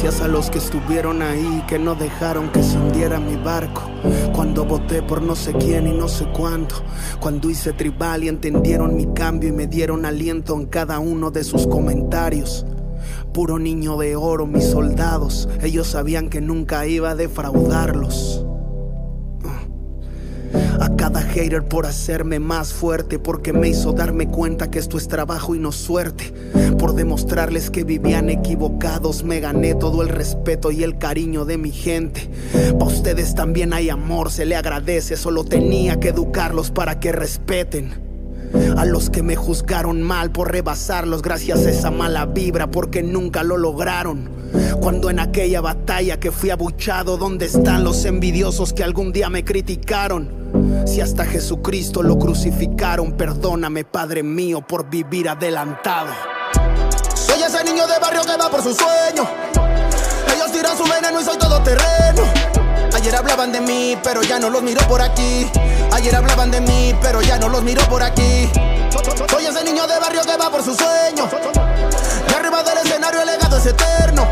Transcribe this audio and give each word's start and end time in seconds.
Gracias 0.00 0.22
a 0.22 0.28
los 0.28 0.48
que 0.48 0.58
estuvieron 0.58 1.22
ahí, 1.22 1.64
que 1.66 1.76
no 1.76 1.96
dejaron 1.96 2.52
que 2.52 2.62
se 2.62 2.78
hundiera 2.78 3.18
mi 3.18 3.34
barco. 3.34 3.82
Cuando 4.32 4.64
voté 4.64 5.02
por 5.02 5.20
no 5.22 5.34
sé 5.34 5.52
quién 5.54 5.88
y 5.88 5.92
no 5.92 6.06
sé 6.06 6.24
cuándo. 6.26 6.76
Cuando 7.18 7.50
hice 7.50 7.72
tribal 7.72 8.22
y 8.22 8.28
entendieron 8.28 8.94
mi 8.94 9.12
cambio 9.12 9.48
y 9.48 9.52
me 9.52 9.66
dieron 9.66 10.04
aliento 10.04 10.54
en 10.54 10.66
cada 10.66 11.00
uno 11.00 11.32
de 11.32 11.42
sus 11.42 11.66
comentarios. 11.66 12.64
Puro 13.32 13.58
niño 13.58 13.98
de 13.98 14.14
oro, 14.14 14.46
mis 14.46 14.66
soldados. 14.66 15.48
Ellos 15.62 15.88
sabían 15.88 16.30
que 16.30 16.40
nunca 16.40 16.86
iba 16.86 17.10
a 17.10 17.16
defraudarlos. 17.16 18.47
A 20.88 20.96
cada 20.96 21.20
hater 21.20 21.64
por 21.64 21.84
hacerme 21.84 22.38
más 22.38 22.72
fuerte, 22.72 23.18
porque 23.18 23.52
me 23.52 23.68
hizo 23.68 23.92
darme 23.92 24.26
cuenta 24.26 24.70
que 24.70 24.78
esto 24.78 24.96
es 24.96 25.06
trabajo 25.06 25.54
y 25.54 25.58
no 25.58 25.70
suerte. 25.70 26.32
Por 26.78 26.94
demostrarles 26.94 27.68
que 27.68 27.84
vivían 27.84 28.30
equivocados, 28.30 29.22
me 29.22 29.38
gané 29.38 29.74
todo 29.74 30.00
el 30.00 30.08
respeto 30.08 30.70
y 30.70 30.84
el 30.84 30.96
cariño 30.96 31.44
de 31.44 31.58
mi 31.58 31.72
gente. 31.72 32.30
Pa' 32.78 32.86
ustedes 32.86 33.34
también 33.34 33.74
hay 33.74 33.90
amor, 33.90 34.30
se 34.30 34.46
le 34.46 34.56
agradece, 34.56 35.18
solo 35.18 35.44
tenía 35.44 36.00
que 36.00 36.08
educarlos 36.08 36.70
para 36.70 36.98
que 36.98 37.12
respeten. 37.12 37.92
A 38.78 38.86
los 38.86 39.10
que 39.10 39.22
me 39.22 39.36
juzgaron 39.36 40.00
mal 40.00 40.30
por 40.32 40.50
rebasarlos 40.50 41.20
gracias 41.20 41.66
a 41.66 41.70
esa 41.70 41.90
mala 41.90 42.24
vibra 42.24 42.70
porque 42.70 43.02
nunca 43.02 43.42
lo 43.42 43.58
lograron. 43.58 44.30
Cuando 44.80 45.10
en 45.10 45.20
aquella 45.20 45.60
batalla 45.60 46.18
que 46.18 46.32
fui 46.32 46.48
abuchado, 46.48 47.18
¿dónde 47.18 47.44
están 47.44 47.84
los 47.84 48.06
envidiosos 48.06 48.72
que 48.72 48.84
algún 48.84 49.12
día 49.12 49.28
me 49.28 49.44
criticaron? 49.44 50.37
Si 50.86 51.00
hasta 51.00 51.24
Jesucristo 51.24 52.02
lo 52.02 52.18
crucificaron, 52.18 53.12
perdóname, 53.12 53.84
Padre 53.84 54.22
mío, 54.22 54.60
por 54.60 54.88
vivir 54.88 55.28
adelantado. 55.28 56.10
Soy 57.14 57.42
ese 57.42 57.62
niño 57.64 57.86
de 57.86 57.98
barrio 57.98 58.22
que 58.22 58.36
va 58.36 58.50
por 58.50 58.62
su 58.62 58.74
sueño. 58.74 59.28
Ellos 60.34 60.52
tiran 60.52 60.76
su 60.76 60.84
veneno 60.84 61.20
y 61.20 61.24
soy 61.24 61.36
todo 61.38 61.62
terreno. 61.62 62.22
Ayer 62.94 63.14
hablaban 63.14 63.52
de 63.52 63.60
mí, 63.60 63.96
pero 64.02 64.22
ya 64.22 64.38
no 64.38 64.50
los 64.50 64.62
miro 64.62 64.80
por 64.88 65.00
aquí. 65.00 65.46
Ayer 65.92 66.14
hablaban 66.16 66.50
de 66.50 66.60
mí, 66.60 66.94
pero 67.00 67.22
ya 67.22 67.38
no 67.38 67.48
los 67.48 67.62
miro 67.62 67.82
por 67.88 68.02
aquí. 68.02 68.50
Soy 69.30 69.46
ese 69.46 69.62
niño 69.64 69.86
de 69.86 69.98
barrio 70.00 70.22
que 70.22 70.36
va 70.36 70.50
por 70.50 70.62
su 70.62 70.74
sueño. 70.74 71.28
Y 72.28 72.34
arriba 72.34 72.62
del 72.62 72.78
escenario 72.78 73.20
el 73.20 73.26
legado 73.26 73.58
es 73.58 73.66
eterno. 73.66 74.26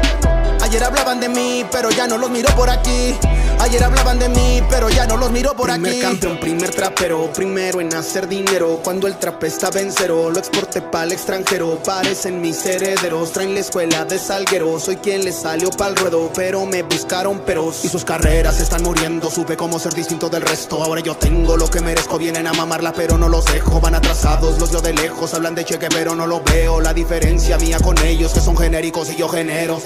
Ayer 0.66 0.82
hablaban 0.82 1.20
de 1.20 1.28
mí, 1.28 1.64
pero 1.70 1.90
ya 1.90 2.08
no 2.08 2.18
los 2.18 2.28
miro 2.28 2.48
por 2.56 2.68
aquí. 2.68 3.14
Ayer 3.60 3.84
hablaban 3.84 4.18
de 4.18 4.28
mí, 4.28 4.60
pero 4.68 4.90
ya 4.90 5.06
no 5.06 5.16
los 5.16 5.30
miro 5.30 5.54
por 5.54 5.70
primer 5.70 5.92
aquí. 5.92 6.00
campeón, 6.00 6.40
primer 6.40 6.70
trapero, 6.70 7.32
primero 7.32 7.80
en 7.80 7.94
hacer 7.94 8.26
dinero. 8.26 8.80
Cuando 8.82 9.06
el 9.06 9.16
trap 9.16 9.44
está 9.44 9.70
vencero, 9.70 10.28
lo 10.28 10.40
exporté 10.40 10.82
pa'l 10.82 11.12
extranjero. 11.12 11.80
Parecen 11.84 12.40
mis 12.40 12.66
herederos, 12.66 13.30
traen 13.30 13.54
la 13.54 13.60
escuela 13.60 14.04
de 14.06 14.18
salguero. 14.18 14.80
Soy 14.80 14.96
quien 14.96 15.24
les 15.24 15.36
salió 15.36 15.70
pa'l 15.70 15.94
ruedo, 15.94 16.32
pero 16.34 16.66
me 16.66 16.82
buscaron 16.82 17.38
peros. 17.38 17.84
Y 17.84 17.88
sus 17.88 18.04
carreras 18.04 18.58
están 18.58 18.82
muriendo, 18.82 19.30
supe 19.30 19.56
cómo 19.56 19.78
ser 19.78 19.94
distinto 19.94 20.28
del 20.28 20.42
resto. 20.42 20.82
Ahora 20.82 21.00
yo 21.00 21.16
tengo 21.16 21.56
lo 21.56 21.70
que 21.70 21.80
merezco, 21.80 22.18
vienen 22.18 22.48
a 22.48 22.52
mamarla, 22.52 22.92
pero 22.92 23.16
no 23.16 23.28
los 23.28 23.44
dejo. 23.44 23.80
Van 23.80 23.94
atrasados, 23.94 24.58
los 24.58 24.72
veo 24.72 24.82
de 24.82 24.94
lejos, 24.94 25.32
hablan 25.32 25.54
de 25.54 25.64
cheque, 25.64 25.86
pero 25.90 26.16
no 26.16 26.26
lo 26.26 26.42
veo. 26.42 26.80
La 26.80 26.92
diferencia 26.92 27.56
mía 27.56 27.78
con 27.78 27.96
ellos, 27.98 28.32
que 28.32 28.40
son 28.40 28.56
genéricos 28.56 29.08
y 29.12 29.14
yo 29.14 29.28
genero. 29.28 29.80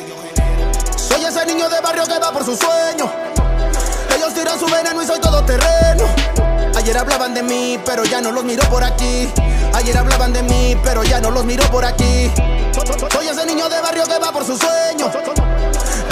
Soy 1.10 1.24
ese 1.24 1.44
niño 1.44 1.68
de 1.68 1.80
barrio 1.80 2.04
que 2.04 2.18
va 2.20 2.32
por 2.32 2.44
su 2.44 2.56
sueño. 2.56 3.10
Ellos 4.16 4.32
tiran 4.32 4.58
su 4.58 4.66
veneno 4.66 5.02
y 5.02 5.06
soy 5.06 5.18
todo 5.18 5.44
terreno. 5.44 6.06
Ayer 6.76 6.96
hablaban 6.96 7.34
de 7.34 7.42
mí, 7.42 7.80
pero 7.84 8.04
ya 8.04 8.20
no 8.20 8.30
los 8.30 8.44
miro 8.44 8.62
por 8.70 8.84
aquí. 8.84 9.28
Ayer 9.74 9.98
hablaban 9.98 10.32
de 10.32 10.42
mí, 10.42 10.76
pero 10.84 11.02
ya 11.02 11.20
no 11.20 11.30
los 11.32 11.44
miro 11.44 11.64
por 11.70 11.84
aquí. 11.84 12.30
Soy 13.10 13.26
ese 13.26 13.44
niño 13.44 13.68
de 13.68 13.80
barrio 13.80 14.04
que 14.04 14.18
va 14.18 14.32
por 14.32 14.44
su 14.44 14.56
sueño. 14.56 15.10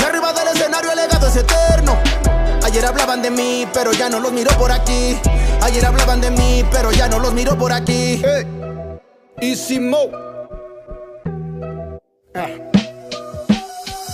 Y 0.00 0.04
arriba 0.04 0.32
del 0.32 0.48
escenario 0.48 0.90
el 0.90 0.96
legado 0.96 1.28
es 1.28 1.36
eterno. 1.36 1.96
Ayer 2.64 2.84
hablaban 2.84 3.22
de 3.22 3.30
mí, 3.30 3.68
pero 3.72 3.92
ya 3.92 4.08
no 4.08 4.18
los 4.18 4.32
miro 4.32 4.50
por 4.58 4.72
aquí. 4.72 5.16
Ayer 5.62 5.86
hablaban 5.86 6.20
de 6.20 6.30
mí, 6.32 6.64
pero 6.72 6.90
ya 6.90 7.08
no 7.08 7.20
los 7.20 7.32
miro 7.32 7.56
por 7.56 7.72
aquí. 7.72 8.20
Easy 9.40 9.78
Mo. 9.78 10.10
Ah. 12.34 12.48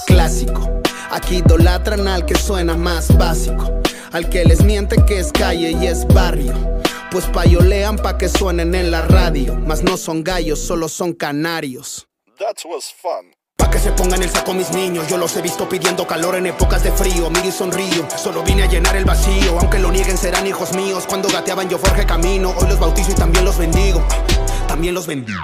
Clásico. 0.06 0.73
Aquí 1.14 1.36
idolatran 1.36 2.08
al 2.08 2.26
que 2.26 2.34
suena 2.34 2.76
más 2.76 3.16
básico. 3.16 3.80
Al 4.10 4.28
que 4.28 4.44
les 4.44 4.64
miente 4.64 4.96
que 5.06 5.20
es 5.20 5.30
calle 5.30 5.70
y 5.70 5.86
es 5.86 6.04
barrio. 6.08 6.52
Pues 7.12 7.26
payolean 7.26 7.94
pa' 7.94 8.18
que 8.18 8.28
suenen 8.28 8.74
en 8.74 8.90
la 8.90 9.02
radio. 9.02 9.54
Mas 9.54 9.84
no 9.84 9.96
son 9.96 10.24
gallos, 10.24 10.58
solo 10.58 10.88
son 10.88 11.12
canarios. 11.12 12.08
That 12.38 12.56
was 12.64 12.92
fun. 12.92 13.32
Pa' 13.56 13.70
que 13.70 13.78
se 13.78 13.92
pongan 13.92 14.24
el 14.24 14.28
saco 14.28 14.54
mis 14.54 14.72
niños, 14.72 15.06
yo 15.06 15.16
los 15.16 15.36
he 15.36 15.40
visto 15.40 15.68
pidiendo 15.68 16.04
calor 16.04 16.34
en 16.34 16.46
épocas 16.46 16.82
de 16.82 16.90
frío. 16.90 17.30
Miro 17.30 17.46
y 17.46 17.52
sonrío, 17.52 18.08
solo 18.16 18.42
vine 18.42 18.64
a 18.64 18.66
llenar 18.66 18.96
el 18.96 19.04
vacío. 19.04 19.56
Aunque 19.60 19.78
lo 19.78 19.92
nieguen, 19.92 20.18
serán 20.18 20.48
hijos 20.48 20.74
míos. 20.74 21.04
Cuando 21.08 21.28
gateaban, 21.28 21.68
yo 21.68 21.78
forjé 21.78 22.04
camino. 22.04 22.52
Hoy 22.58 22.66
los 22.66 22.80
bautizo 22.80 23.12
y 23.12 23.14
también 23.14 23.44
los 23.44 23.56
bendigo. 23.56 24.04
También 24.66 24.94
los 24.94 25.06
bendigo. 25.06 25.38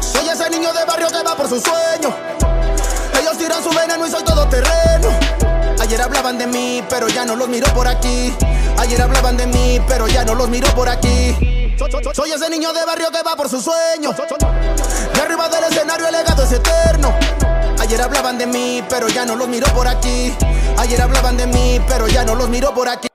Soy 0.00 0.28
ese 0.28 0.48
niño 0.50 0.72
de 0.72 0.84
barrio 0.84 1.08
que 1.08 1.20
va 1.24 1.36
por 1.36 1.48
su 1.48 1.60
sueño. 1.60 2.63
Ellos 3.24 3.38
tiran 3.38 3.64
su 3.64 3.70
veneno 3.70 4.06
y 4.06 4.10
soy 4.10 4.22
todo 4.22 4.46
terreno. 4.48 5.08
Ayer 5.80 6.02
hablaban 6.02 6.36
de 6.36 6.46
mí, 6.46 6.84
pero 6.90 7.08
ya 7.08 7.24
no 7.24 7.34
los 7.34 7.48
miro 7.48 7.66
por 7.72 7.88
aquí. 7.88 8.34
Ayer 8.76 9.00
hablaban 9.00 9.38
de 9.38 9.46
mí, 9.46 9.80
pero 9.88 10.06
ya 10.06 10.26
no 10.26 10.34
los 10.34 10.46
miro 10.50 10.68
por 10.74 10.90
aquí. 10.90 11.74
Soy 12.12 12.32
ese 12.32 12.50
niño 12.50 12.74
de 12.74 12.84
barrio 12.84 13.10
que 13.10 13.22
va 13.22 13.34
por 13.34 13.48
su 13.48 13.62
sueño. 13.62 14.14
Y 15.14 15.18
arriba 15.20 15.48
del 15.48 15.64
escenario 15.64 16.06
el 16.06 16.12
legado 16.12 16.42
es 16.42 16.52
eterno. 16.52 17.14
Ayer 17.80 18.02
hablaban 18.02 18.36
de 18.36 18.46
mí, 18.46 18.84
pero 18.90 19.08
ya 19.08 19.24
no 19.24 19.36
los 19.36 19.48
miro 19.48 19.68
por 19.68 19.88
aquí. 19.88 20.34
Ayer 20.76 21.00
hablaban 21.00 21.38
de 21.38 21.46
mí, 21.46 21.80
pero 21.88 22.06
ya 22.06 22.24
no 22.24 22.34
los 22.34 22.50
miro 22.50 22.74
por 22.74 22.90
aquí. 22.90 23.08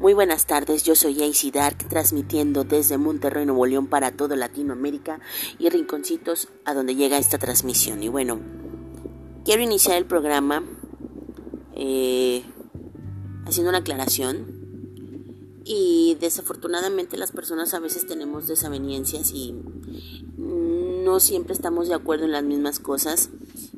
Muy 0.00 0.14
buenas 0.14 0.46
tardes, 0.46 0.82
yo 0.82 0.94
soy 0.94 1.22
AC 1.22 1.52
Dark, 1.52 1.76
transmitiendo 1.90 2.64
desde 2.64 2.96
Monterrey, 2.96 3.44
Nuevo 3.44 3.66
León 3.66 3.86
para 3.86 4.12
todo 4.12 4.34
Latinoamérica 4.34 5.20
y 5.58 5.68
rinconcitos 5.68 6.48
a 6.64 6.72
donde 6.72 6.94
llega 6.94 7.18
esta 7.18 7.36
transmisión. 7.36 8.02
Y 8.02 8.08
bueno, 8.08 8.40
quiero 9.44 9.62
iniciar 9.62 9.98
el 9.98 10.06
programa 10.06 10.64
eh, 11.74 12.44
haciendo 13.44 13.68
una 13.68 13.80
aclaración. 13.80 14.46
Y 15.66 16.16
desafortunadamente 16.18 17.18
las 17.18 17.32
personas 17.32 17.74
a 17.74 17.78
veces 17.78 18.06
tenemos 18.06 18.48
desavenencias 18.48 19.32
y 19.32 19.54
no 20.38 21.20
siempre 21.20 21.52
estamos 21.52 21.88
de 21.88 21.94
acuerdo 21.94 22.24
en 22.24 22.32
las 22.32 22.42
mismas 22.42 22.80
cosas. 22.80 23.28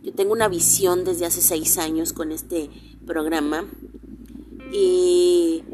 Yo 0.04 0.12
tengo 0.14 0.34
una 0.34 0.46
visión 0.46 1.02
desde 1.02 1.26
hace 1.26 1.40
seis 1.40 1.78
años 1.78 2.12
con 2.12 2.30
este 2.30 2.70
programa 3.06 3.64
y 4.72 5.64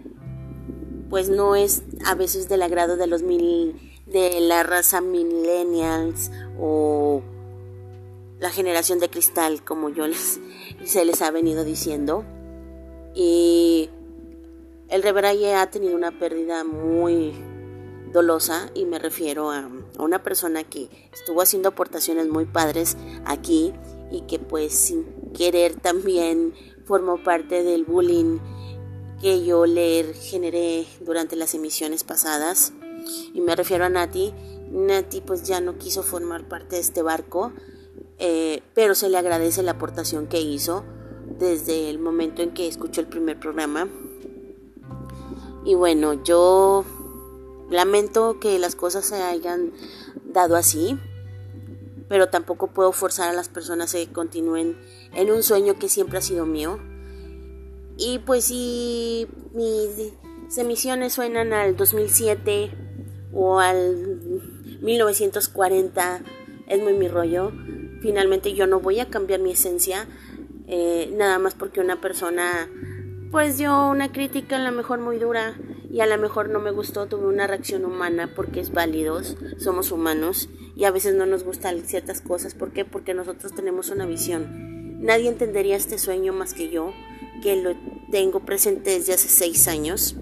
pues 1.11 1.29
no 1.29 1.57
es 1.57 1.83
a 2.05 2.15
veces 2.15 2.49
del 2.49 2.63
agrado 2.63 2.97
de 2.97 3.07
los 3.07 3.23
mil 3.23 3.75
de 4.07 4.41
la 4.41 4.63
raza 4.63 5.01
millennials 5.01 6.31
o 6.59 7.23
la 8.41 8.51
generación 8.51 9.01
de 9.01 9.11
cristal 9.11 9.63
como 9.65 9.91
yo 9.91 10.07
les 10.07 10.41
se 10.85 11.05
les 11.05 11.23
ha 11.23 11.31
venido 11.31 11.65
diciendo. 11.65 12.25
Y 13.15 13.91
el 14.89 15.03
Reveraye 15.03 15.55
ha 15.55 15.71
tenido 15.71 15.97
una 15.97 16.19
pérdida 16.19 16.65
muy 16.65 17.35
dolosa 18.13 18.71
y 18.75 18.85
me 18.87 18.99
refiero 18.99 19.51
a, 19.51 19.69
a 19.99 20.03
una 20.03 20.23
persona 20.23 20.65
que 20.65 20.89
estuvo 21.13 21.43
haciendo 21.43 21.71
aportaciones 21.71 22.29
muy 22.29 22.47
padres 22.47 22.97
aquí 23.27 23.73
y 24.11 24.23
que 24.23 24.39
pues 24.39 24.75
sin 24.75 25.05
querer 25.35 25.75
también 25.75 26.55
formó 26.87 27.23
parte 27.23 27.63
del 27.63 27.85
bullying 27.85 28.39
que 29.21 29.45
yo 29.45 29.67
le 29.67 30.15
generé 30.15 30.87
durante 31.01 31.37
las 31.37 31.55
emisiones 31.55 32.05
pasadas. 32.05 32.73
Y 33.35 33.41
me 33.41 33.57
refiero 33.57 33.85
a 33.85 33.89
Nati. 33.89 34.35
Nati 34.71 35.21
pues 35.21 35.43
ya 35.45 35.61
no 35.61 35.79
quiso 35.79 36.03
formar 36.03 36.47
parte 36.49 36.77
de 36.77 36.83
este 36.83 37.03
barco, 37.03 37.53
eh, 38.19 38.63
pero 38.75 38.95
se 38.95 39.09
le 39.09 39.17
agradece 39.17 39.63
la 39.63 39.73
aportación 39.73 40.27
que 40.27 40.41
hizo 40.41 40.85
desde 41.39 41.91
el 41.91 41.99
momento 41.99 42.43
en 42.43 42.53
que 42.53 42.69
escuchó 42.69 43.01
el 43.01 43.07
primer 43.07 43.39
programa. 43.39 43.89
Y 45.65 45.75
bueno, 45.75 46.23
yo 46.23 46.85
lamento 47.71 48.39
que 48.41 48.59
las 48.59 48.75
cosas 48.75 49.07
se 49.07 49.17
hayan 49.17 49.73
dado 50.25 50.57
así, 50.57 50.99
pero 52.09 52.29
tampoco 52.29 52.69
puedo 52.69 52.93
forzar 52.93 53.29
a 53.29 53.35
las 53.35 53.49
personas 53.49 53.95
a 53.95 53.99
que 53.99 54.13
continúen 54.13 54.79
en 55.13 55.31
un 55.31 55.43
sueño 55.43 55.79
que 55.79 55.89
siempre 55.89 56.19
ha 56.19 56.23
sido 56.23 56.47
mío. 56.47 56.79
Y 57.99 58.21
pues 58.21 58.45
si 58.45 59.27
mis 59.53 60.57
emisiones 60.57 61.13
suenan 61.13 61.53
al 61.53 61.77
2007 61.77 62.71
o 63.33 63.59
al 63.59 64.21
1940, 64.81 66.23
es 66.69 66.81
muy 66.81 66.95
mi 66.95 67.09
rollo. 67.09 67.53
Finalmente 68.01 68.55
yo 68.55 68.69
no 68.69 68.79
voy 68.81 69.01
a 69.01 69.11
cambiar 69.11 69.41
mi 69.41 69.51
esencia. 69.51 70.07
eh, 70.69 71.11
nada 71.17 71.39
más 71.39 71.55
porque 71.55 71.81
una 71.81 71.99
persona 72.01 72.69
pues 73.31 73.59
dio 73.59 73.89
una 73.89 74.13
crítica 74.13 74.57
a 74.57 74.59
lo 74.59 74.71
mejor 74.71 75.01
muy 75.01 75.19
dura 75.19 75.59
y 75.91 76.01
a 76.01 76.07
lo 76.07 76.19
mejor 76.19 76.51
no 76.51 76.61
me 76.61 76.71
gustó, 76.71 77.07
tuve 77.07 77.27
una 77.27 77.47
reacción 77.47 77.85
humana 77.85 78.33
porque 78.35 78.61
es 78.61 78.73
válido, 78.73 79.21
somos 79.59 79.91
humanos 79.91 80.49
y 80.77 80.85
a 80.85 80.91
veces 80.91 81.15
no 81.15 81.27
nos 81.27 81.45
gustan 81.45 81.81
ciertas 81.81 82.21
cosas, 82.21 82.55
¿por 82.55 82.73
qué? 82.73 82.85
Porque 82.85 83.15
nosotros 83.15 83.55
tenemos 83.55 83.91
una 83.91 84.07
visión. 84.07 85.03
Nadie 85.03 85.29
entendería 85.29 85.77
este 85.77 85.99
sueño 85.99 86.33
más 86.33 86.55
que 86.55 86.71
yo, 86.71 86.93
que 87.41 87.57
lo 87.57 87.75
tengo 88.11 88.41
presente 88.41 88.91
desde 88.91 89.15
hace 89.15 89.29
seis 89.29 89.69
años, 89.69 90.17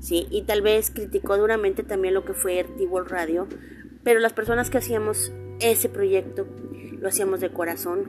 ¿sí? 0.00 0.26
Y 0.30 0.42
tal 0.42 0.62
vez 0.62 0.90
criticó 0.90 1.36
duramente 1.36 1.82
también 1.82 2.14
lo 2.14 2.24
que 2.24 2.34
fue 2.34 2.66
World 2.88 3.10
Radio, 3.10 3.48
pero 4.04 4.20
las 4.20 4.32
personas 4.32 4.70
que 4.70 4.78
hacíamos 4.78 5.32
ese 5.60 5.88
proyecto 5.88 6.46
lo 7.00 7.08
hacíamos 7.08 7.40
de 7.40 7.50
corazón 7.50 8.08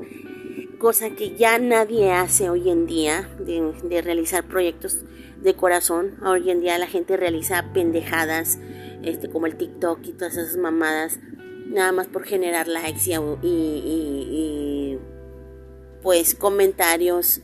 cosa 0.83 1.12
que 1.12 1.33
ya 1.38 1.60
nadie 1.60 2.12
hace 2.12 2.50
hoy 2.50 2.69
en 2.69 2.86
día, 2.86 3.30
de, 3.39 4.01
realizar 4.01 4.44
proyectos 4.44 5.06
de 5.42 5.54
corazón. 5.56 6.18
Hoy 6.25 6.51
en 6.51 6.60
día 6.60 6.77
la 6.77 6.88
gente 6.88 7.15
realiza 7.15 7.71
pendejadas, 7.74 8.60
este, 9.01 9.30
como 9.30 9.45
el 9.45 9.56
TikTok 9.56 10.00
y 10.04 10.12
todas 10.12 10.36
esas 10.36 10.57
mamadas, 10.57 11.19
nada 11.68 11.94
más 11.94 12.07
por 12.07 12.25
generar 12.25 12.68
likes 12.68 13.10
y, 13.44 15.00
pues 16.01 16.36
comentarios 16.36 17.39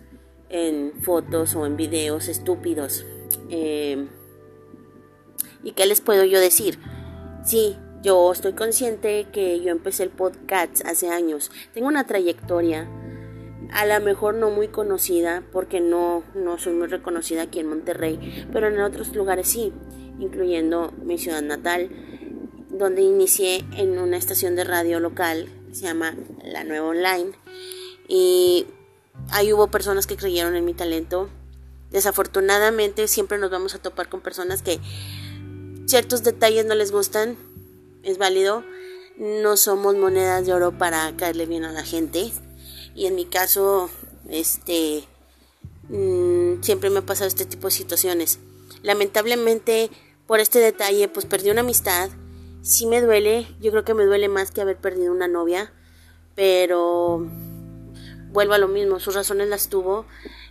en 0.49 0.93
fotos 1.01 1.55
o 1.55 1.65
en 1.65 1.77
videos 1.77 2.27
estúpidos. 2.27 3.05
Eh, 3.49 4.07
¿Y 5.63 5.71
qué 5.71 5.85
les 5.85 6.01
puedo 6.01 6.23
yo 6.25 6.39
decir? 6.39 6.79
Sí, 7.43 7.77
yo 8.01 8.31
estoy 8.31 8.53
consciente 8.53 9.27
que 9.31 9.61
yo 9.61 9.71
empecé 9.71 10.03
el 10.03 10.09
podcast 10.09 10.85
hace 10.85 11.09
años. 11.09 11.51
Tengo 11.73 11.87
una 11.87 12.05
trayectoria 12.05 12.87
a 13.71 13.85
lo 13.85 14.03
mejor 14.03 14.35
no 14.35 14.49
muy 14.49 14.67
conocida, 14.67 15.43
porque 15.51 15.79
no, 15.79 16.23
no 16.33 16.57
soy 16.57 16.73
muy 16.73 16.87
reconocida 16.87 17.43
aquí 17.43 17.59
en 17.59 17.67
Monterrey, 17.67 18.47
pero 18.51 18.67
en 18.67 18.79
otros 18.79 19.15
lugares 19.15 19.47
sí, 19.47 19.71
incluyendo 20.19 20.91
mi 21.03 21.17
ciudad 21.17 21.41
natal, 21.41 21.89
donde 22.69 23.01
inicié 23.01 23.63
en 23.77 23.99
una 23.99 24.17
estación 24.17 24.55
de 24.55 24.63
radio 24.63 24.99
local, 24.99 25.49
se 25.71 25.83
llama 25.83 26.15
La 26.43 26.63
Nueva 26.63 26.87
Online, 26.87 27.31
y 28.07 28.65
ahí 29.31 29.53
hubo 29.53 29.67
personas 29.67 30.07
que 30.07 30.17
creyeron 30.17 30.55
en 30.55 30.65
mi 30.65 30.73
talento. 30.73 31.29
Desafortunadamente 31.91 33.07
siempre 33.07 33.37
nos 33.37 33.51
vamos 33.51 33.75
a 33.75 33.79
topar 33.79 34.09
con 34.09 34.21
personas 34.21 34.61
que 34.61 34.79
ciertos 35.87 36.23
detalles 36.23 36.65
no 36.65 36.75
les 36.75 36.91
gustan, 36.91 37.37
es 38.03 38.17
válido, 38.17 38.63
no 39.17 39.57
somos 39.57 39.95
monedas 39.95 40.45
de 40.45 40.53
oro 40.53 40.77
para 40.77 41.15
caerle 41.17 41.45
bien 41.45 41.65
a 41.65 41.71
la 41.71 41.83
gente 41.83 42.31
y 42.95 43.05
en 43.05 43.15
mi 43.15 43.25
caso, 43.25 43.89
este, 44.29 45.05
mm, 45.87 46.61
siempre 46.61 46.89
me 46.89 46.99
ha 46.99 47.05
pasado 47.05 47.27
este 47.27 47.45
tipo 47.45 47.67
de 47.67 47.71
situaciones. 47.71 48.39
Lamentablemente, 48.83 49.89
por 50.27 50.39
este 50.39 50.59
detalle, 50.59 51.07
pues 51.07 51.25
perdí 51.25 51.49
una 51.49 51.61
amistad. 51.61 52.09
Sí 52.61 52.85
me 52.85 53.01
duele, 53.01 53.47
yo 53.61 53.71
creo 53.71 53.85
que 53.85 53.93
me 53.93 54.05
duele 54.05 54.27
más 54.27 54.51
que 54.51 54.61
haber 54.61 54.77
perdido 54.77 55.13
una 55.13 55.27
novia, 55.27 55.71
pero 56.35 57.25
vuelvo 58.31 58.53
a 58.53 58.57
lo 58.57 58.67
mismo, 58.67 58.99
sus 58.99 59.15
razones 59.15 59.47
las 59.47 59.69
tuvo. 59.69 60.05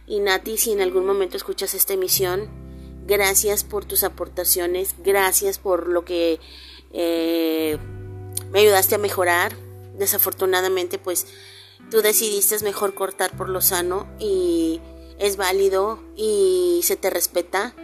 Y 0.07 0.21
Nati, 0.21 0.57
si 0.57 0.73
en 0.73 0.81
algún 0.81 1.07
momento 1.07 1.37
escuchas 1.37 1.75
esta 1.75 1.95
emisión, 1.95 2.49
gracias 3.07 3.65
por 3.65 3.85
tus 3.85 4.05
aportaciones, 4.05 4.95
gracias 5.05 5.59
por 5.59 5.89
lo 5.89 6.05
que 6.05 6.41
eh, 6.93 7.79
me 8.51 8.61
ayudaste 8.61 8.95
a 8.95 8.99
mejorar. 8.99 9.55
Desafortunadamente, 9.97 10.99
pues 10.99 11.27
tú 11.91 12.03
decidiste 12.03 12.59
mejor 12.63 12.95
cortar 12.95 13.37
por 13.37 13.49
lo 13.49 13.61
sano 13.61 14.07
y 14.19 14.81
es 15.19 15.37
válido 15.37 16.01
y 16.17 16.81
se 16.85 16.97
te 16.97 17.11
respeta. 17.11 17.75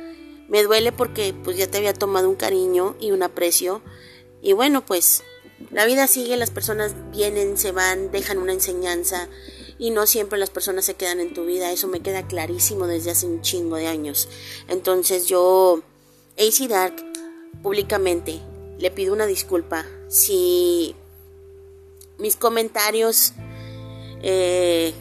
Me 0.49 0.63
duele 0.63 0.93
porque 0.93 1.35
pues 1.43 1.57
ya 1.57 1.67
te 1.67 1.79
había 1.79 1.95
tomado 1.95 2.29
un 2.29 2.37
cariño 2.37 2.97
y 3.01 3.11
un 3.13 3.23
aprecio 3.23 3.83
y 4.43 4.53
bueno 4.53 4.85
pues 4.85 5.25
la 5.71 5.87
vida 5.87 6.07
sigue, 6.07 6.37
las 6.37 6.51
personas 6.51 6.95
vienen, 7.11 7.57
se 7.57 7.73
van, 7.73 8.11
dejan 8.11 8.39
una 8.39 8.53
enseñanza 8.53 9.29
y 9.79 9.91
no 9.91 10.07
siempre 10.07 10.39
las 10.39 10.51
personas 10.51 10.85
se 10.85 10.95
quedan 10.95 11.21
en 11.21 11.35
tu 11.35 11.45
vida, 11.45 11.73
eso 11.73 11.89
me 11.89 12.01
queda 12.01 12.27
clarísimo 12.27 12.87
desde 12.87 13.11
hace 13.11 13.27
un 13.27 13.43
chingo 13.43 13.77
de 13.77 13.87
años. 13.87 14.29
Entonces 14.69 15.27
yo, 15.27 15.83
AC 16.39 16.69
Dark, 16.69 16.95
públicamente 17.63 18.41
le 18.79 18.91
pido 18.91 19.13
una 19.13 19.27
disculpa 19.27 19.87
si 20.09 20.95
mis 22.19 22.37
comentarios 22.37 23.33
eh, 24.23 24.93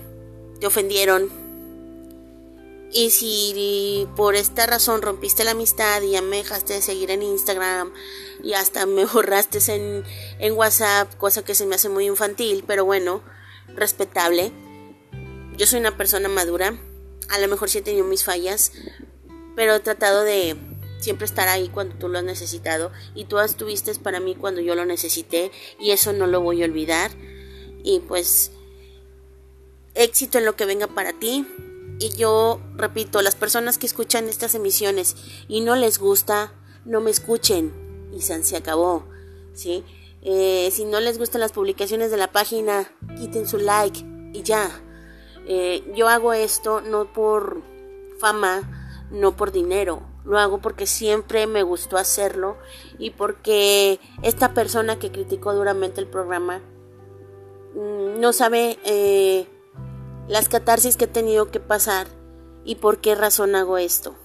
te 0.59 0.67
ofendieron. 0.67 1.29
Y 2.95 3.09
si 3.09 4.07
por 4.15 4.35
esta 4.35 4.67
razón 4.67 5.01
rompiste 5.01 5.43
la 5.43 5.51
amistad 5.51 6.03
y 6.03 6.11
ya 6.11 6.21
me 6.21 6.37
dejaste 6.37 6.73
de 6.73 6.81
seguir 6.83 7.09
en 7.09 7.23
Instagram 7.23 7.91
y 8.43 8.53
hasta 8.53 8.85
me 8.85 9.05
borraste 9.13 9.59
en, 9.73 10.03
en 10.37 10.53
WhatsApp, 10.53 11.11
cosa 11.15 11.43
que 11.43 11.55
se 11.55 11.65
me 11.65 11.75
hace 11.75 11.89
muy 11.89 12.05
infantil, 12.05 12.63
pero 12.67 12.85
bueno, 12.85 13.23
respetable. 13.75 14.51
Yo 15.57 15.67
soy 15.67 15.79
una 15.79 15.97
persona 15.97 16.29
madura, 16.29 16.79
a 17.29 17.39
lo 17.39 17.47
mejor 17.47 17.69
sí 17.69 17.79
he 17.79 17.81
tenido 17.81 18.05
mis 18.05 18.23
fallas, 18.23 18.71
pero 19.55 19.75
he 19.75 19.79
tratado 19.79 20.23
de 20.23 20.55
siempre 20.99 21.25
estar 21.25 21.47
ahí 21.47 21.69
cuando 21.69 21.95
tú 21.95 22.07
lo 22.07 22.17
has 22.17 22.23
necesitado 22.23 22.91
y 23.13 23.25
tú 23.25 23.39
estuviste 23.39 23.93
para 23.95 24.19
mí 24.19 24.35
cuando 24.35 24.61
yo 24.61 24.73
lo 24.73 24.85
necesité 24.85 25.51
y 25.79 25.91
eso 25.91 26.13
no 26.13 26.27
lo 26.27 26.41
voy 26.41 26.61
a 26.61 26.65
olvidar. 26.65 27.11
Y 27.83 27.99
pues 27.99 28.51
éxito 29.95 30.37
en 30.37 30.45
lo 30.45 30.55
que 30.55 30.65
venga 30.65 30.87
para 30.87 31.13
ti. 31.13 31.45
Y 31.99 32.09
yo 32.09 32.59
repito, 32.75 33.21
las 33.21 33.35
personas 33.35 33.77
que 33.77 33.85
escuchan 33.85 34.27
estas 34.27 34.55
emisiones 34.55 35.15
y 35.47 35.61
no 35.61 35.75
les 35.75 35.99
gusta, 35.99 36.53
no 36.85 37.01
me 37.01 37.11
escuchen. 37.11 37.71
Y 38.11 38.21
se 38.21 38.57
acabó. 38.57 39.07
¿sí? 39.53 39.83
Eh, 40.21 40.69
si 40.71 40.85
no 40.85 40.99
les 40.99 41.17
gustan 41.17 41.41
las 41.41 41.51
publicaciones 41.51 42.11
de 42.11 42.17
la 42.17 42.31
página, 42.31 42.91
quiten 43.17 43.47
su 43.47 43.57
like 43.57 44.03
y 44.33 44.41
ya. 44.43 44.81
Eh, 45.47 45.83
yo 45.95 46.07
hago 46.07 46.33
esto 46.33 46.81
no 46.81 47.11
por 47.11 47.61
fama, 48.19 48.61
no 49.11 49.35
por 49.35 49.51
dinero. 49.51 50.01
Lo 50.25 50.39
hago 50.39 50.59
porque 50.59 50.87
siempre 50.87 51.47
me 51.47 51.63
gustó 51.63 51.97
hacerlo 51.97 52.57
y 52.97 53.09
porque 53.09 53.99
esta 54.21 54.53
persona 54.53 54.97
que 54.97 55.11
criticó 55.11 55.53
duramente 55.53 55.99
el 55.99 56.07
programa 56.07 56.61
mm, 57.75 58.19
no 58.19 58.31
sabe 58.31 58.79
eh, 58.85 59.47
las 60.27 60.47
catarsis 60.47 60.95
que 60.95 61.05
he 61.05 61.09
tenido 61.09 61.51
que 61.51 61.59
pasar 61.59 62.07
y 62.63 62.75
por 62.75 62.99
qué 62.99 63.15
razón 63.15 63.55
hago 63.55 63.77
esto. 63.77 64.15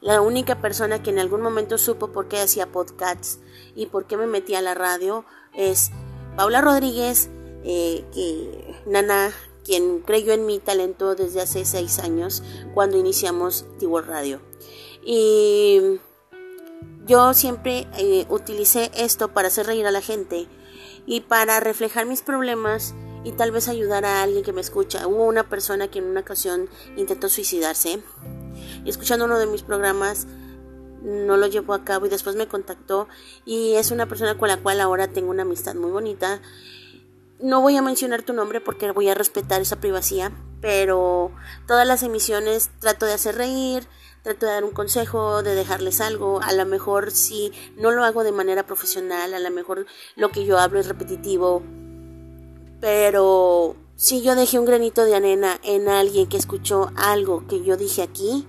La 0.00 0.20
única 0.20 0.60
persona 0.60 1.00
que 1.00 1.10
en 1.10 1.20
algún 1.20 1.42
momento 1.42 1.78
supo 1.78 2.08
por 2.08 2.26
qué 2.26 2.40
hacía 2.40 2.72
podcasts 2.72 3.38
y 3.76 3.86
por 3.86 4.06
qué 4.06 4.16
me 4.16 4.26
metí 4.26 4.56
a 4.56 4.60
la 4.60 4.74
radio 4.74 5.24
es 5.54 5.92
Paula 6.36 6.60
Rodríguez, 6.60 7.30
eh, 7.62 8.04
que, 8.12 8.82
Nana, 8.84 9.30
quien 9.64 10.00
creyó 10.00 10.32
en 10.32 10.46
mi 10.46 10.58
talento 10.58 11.14
desde 11.14 11.40
hace 11.40 11.64
seis 11.64 11.98
años 11.98 12.42
cuando 12.74 12.96
iniciamos 12.96 13.66
Tiwor 13.78 14.06
Radio. 14.06 14.40
Y 15.04 16.00
yo 17.06 17.34
siempre 17.34 17.88
eh, 17.96 18.26
utilicé 18.28 18.90
esto 18.94 19.32
para 19.32 19.48
hacer 19.48 19.66
reír 19.66 19.86
a 19.86 19.90
la 19.90 20.00
gente 20.00 20.46
y 21.06 21.20
para 21.20 21.60
reflejar 21.60 22.06
mis 22.06 22.22
problemas 22.22 22.94
y 23.24 23.32
tal 23.32 23.50
vez 23.50 23.68
ayudar 23.68 24.04
a 24.04 24.22
alguien 24.22 24.44
que 24.44 24.52
me 24.52 24.60
escucha. 24.60 25.06
Hubo 25.06 25.24
una 25.24 25.48
persona 25.48 25.88
que 25.88 25.98
en 25.98 26.06
una 26.06 26.20
ocasión 26.20 26.68
intentó 26.96 27.28
suicidarse 27.28 28.02
y 28.84 28.90
escuchando 28.90 29.24
uno 29.24 29.38
de 29.38 29.46
mis 29.46 29.62
programas 29.62 30.26
no 31.02 31.36
lo 31.36 31.46
llevó 31.48 31.74
a 31.74 31.84
cabo 31.84 32.06
y 32.06 32.08
después 32.08 32.36
me 32.36 32.46
contactó 32.46 33.08
y 33.44 33.74
es 33.74 33.90
una 33.90 34.06
persona 34.06 34.38
con 34.38 34.48
la 34.48 34.58
cual 34.58 34.80
ahora 34.80 35.08
tengo 35.08 35.30
una 35.30 35.42
amistad 35.42 35.74
muy 35.74 35.90
bonita. 35.90 36.40
No 37.42 37.60
voy 37.60 37.76
a 37.76 37.82
mencionar 37.82 38.22
tu 38.22 38.32
nombre 38.32 38.60
porque 38.60 38.92
voy 38.92 39.08
a 39.08 39.14
respetar 39.14 39.60
esa 39.60 39.80
privacidad, 39.80 40.30
pero 40.60 41.32
todas 41.66 41.84
las 41.84 42.04
emisiones 42.04 42.70
trato 42.78 43.04
de 43.04 43.14
hacer 43.14 43.34
reír, 43.34 43.88
trato 44.22 44.46
de 44.46 44.52
dar 44.52 44.62
un 44.62 44.70
consejo, 44.70 45.42
de 45.42 45.56
dejarles 45.56 46.00
algo. 46.00 46.40
A 46.40 46.52
lo 46.52 46.64
mejor 46.66 47.10
si 47.10 47.52
no 47.76 47.90
lo 47.90 48.04
hago 48.04 48.22
de 48.22 48.30
manera 48.30 48.64
profesional, 48.64 49.34
a 49.34 49.40
lo 49.40 49.50
mejor 49.50 49.86
lo 50.14 50.28
que 50.28 50.44
yo 50.44 50.56
hablo 50.56 50.78
es 50.78 50.86
repetitivo, 50.86 51.64
pero 52.80 53.74
si 53.96 54.22
yo 54.22 54.36
dejé 54.36 54.60
un 54.60 54.64
granito 54.64 55.04
de 55.04 55.16
arena 55.16 55.58
en 55.64 55.88
alguien 55.88 56.28
que 56.28 56.36
escuchó 56.36 56.92
algo 56.94 57.48
que 57.48 57.64
yo 57.64 57.76
dije 57.76 58.02
aquí 58.02 58.46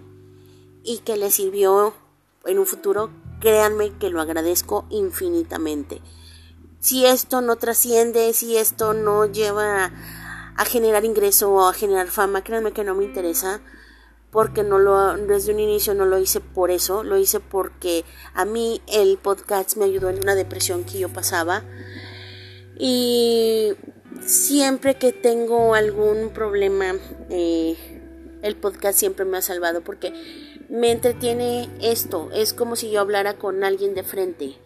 y 0.83 0.99
que 0.99 1.17
le 1.17 1.31
sirvió 1.31 1.95
en 2.45 2.59
un 2.59 2.67
futuro, 2.67 3.09
créanme 3.39 3.97
que 3.97 4.11
lo 4.11 4.21
agradezco 4.21 4.85
infinitamente. 4.91 5.99
Si 6.83 7.05
esto 7.05 7.39
no 7.39 7.55
trasciende, 7.55 8.33
si 8.33 8.57
esto 8.57 8.93
no 8.93 9.25
lleva 9.25 9.89
a 10.57 10.65
generar 10.65 11.05
ingreso 11.05 11.49
o 11.49 11.65
a 11.65 11.73
generar 11.73 12.07
fama, 12.07 12.43
créanme 12.43 12.73
que 12.73 12.83
no 12.83 12.93
me 12.93 13.05
interesa 13.05 13.61
porque 14.31 14.63
no 14.63 14.79
lo 14.79 15.15
desde 15.15 15.53
un 15.53 15.61
inicio 15.61 15.93
no 15.93 16.05
lo 16.05 16.19
hice 16.19 16.41
por 16.41 16.71
eso, 16.71 17.05
lo 17.05 17.17
hice 17.17 17.39
porque 17.39 18.03
a 18.33 18.43
mí 18.43 18.81
el 18.87 19.17
podcast 19.17 19.77
me 19.77 19.85
ayudó 19.85 20.09
en 20.09 20.17
una 20.17 20.35
depresión 20.35 20.83
que 20.83 20.99
yo 20.99 21.07
pasaba 21.07 21.63
y 22.77 23.71
siempre 24.25 24.95
que 24.95 25.13
tengo 25.13 25.75
algún 25.75 26.31
problema, 26.33 26.95
eh, 27.29 27.77
el 28.41 28.57
podcast 28.57 28.99
siempre 28.99 29.23
me 29.23 29.37
ha 29.37 29.41
salvado 29.41 29.85
porque 29.85 30.11
me 30.67 30.91
entretiene 30.91 31.69
esto. 31.81 32.29
Es 32.33 32.53
como 32.53 32.75
si 32.75 32.91
yo 32.91 32.99
hablara 32.99 33.37
con 33.37 33.63
alguien 33.63 33.95
de 33.95 34.03
frente. 34.03 34.57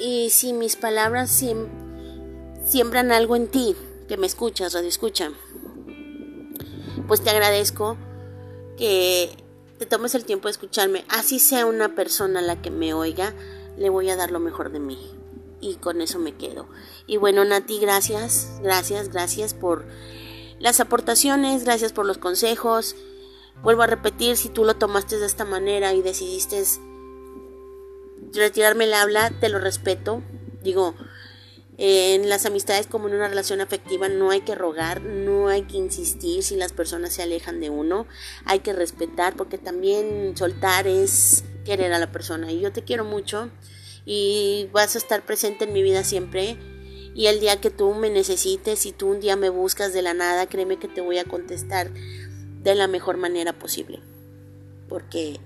Y 0.00 0.30
si 0.30 0.54
mis 0.54 0.76
palabras 0.76 1.30
siembran 2.64 3.12
algo 3.12 3.36
en 3.36 3.48
ti, 3.48 3.76
que 4.08 4.16
me 4.16 4.26
escuchas, 4.26 4.72
radio 4.72 4.88
escucha, 4.88 5.30
pues 7.06 7.22
te 7.22 7.28
agradezco 7.28 7.98
que 8.78 9.30
te 9.78 9.84
tomes 9.84 10.14
el 10.14 10.24
tiempo 10.24 10.48
de 10.48 10.52
escucharme. 10.52 11.04
Así 11.08 11.38
sea 11.38 11.66
una 11.66 11.94
persona 11.94 12.40
la 12.40 12.62
que 12.62 12.70
me 12.70 12.94
oiga, 12.94 13.34
le 13.76 13.90
voy 13.90 14.08
a 14.08 14.16
dar 14.16 14.30
lo 14.30 14.40
mejor 14.40 14.72
de 14.72 14.80
mí. 14.80 14.98
Y 15.60 15.74
con 15.74 16.00
eso 16.00 16.18
me 16.18 16.34
quedo. 16.34 16.66
Y 17.06 17.18
bueno, 17.18 17.44
Nati, 17.44 17.78
gracias, 17.78 18.58
gracias, 18.62 19.10
gracias 19.10 19.52
por 19.52 19.86
las 20.58 20.80
aportaciones, 20.80 21.64
gracias 21.64 21.92
por 21.92 22.06
los 22.06 22.16
consejos. 22.16 22.96
Vuelvo 23.62 23.82
a 23.82 23.86
repetir, 23.86 24.38
si 24.38 24.48
tú 24.48 24.64
lo 24.64 24.76
tomaste 24.76 25.18
de 25.18 25.26
esta 25.26 25.44
manera 25.44 25.92
y 25.92 26.00
decidiste 26.00 26.64
retirarme 28.34 28.84
el 28.84 28.94
habla, 28.94 29.30
te 29.40 29.48
lo 29.48 29.58
respeto. 29.58 30.22
Digo, 30.62 30.94
en 31.78 32.28
las 32.28 32.44
amistades 32.44 32.86
como 32.86 33.08
en 33.08 33.14
una 33.14 33.28
relación 33.28 33.60
afectiva 33.60 34.08
no 34.08 34.30
hay 34.30 34.42
que 34.42 34.54
rogar, 34.54 35.00
no 35.00 35.48
hay 35.48 35.62
que 35.62 35.78
insistir 35.78 36.42
si 36.42 36.56
las 36.56 36.72
personas 36.72 37.14
se 37.14 37.22
alejan 37.22 37.60
de 37.60 37.70
uno, 37.70 38.06
hay 38.44 38.58
que 38.58 38.74
respetar 38.74 39.34
porque 39.34 39.56
también 39.56 40.36
soltar 40.36 40.86
es 40.86 41.42
querer 41.64 41.92
a 41.94 41.98
la 41.98 42.12
persona 42.12 42.52
y 42.52 42.60
yo 42.60 42.70
te 42.70 42.82
quiero 42.84 43.04
mucho 43.04 43.48
y 44.04 44.68
vas 44.72 44.94
a 44.94 44.98
estar 44.98 45.24
presente 45.24 45.64
en 45.64 45.72
mi 45.72 45.82
vida 45.82 46.04
siempre 46.04 46.58
y 47.14 47.26
el 47.26 47.40
día 47.40 47.60
que 47.60 47.70
tú 47.70 47.94
me 47.94 48.10
necesites 48.10 48.86
y 48.86 48.92
tú 48.92 49.08
un 49.08 49.20
día 49.20 49.36
me 49.36 49.48
buscas 49.48 49.92
de 49.92 50.02
la 50.02 50.14
nada, 50.14 50.46
créeme 50.46 50.78
que 50.78 50.88
te 50.88 51.00
voy 51.00 51.18
a 51.18 51.24
contestar 51.24 51.90
de 52.62 52.74
la 52.74 52.88
mejor 52.88 53.16
manera 53.16 53.52
posible. 53.58 54.00
Porque 54.88 55.40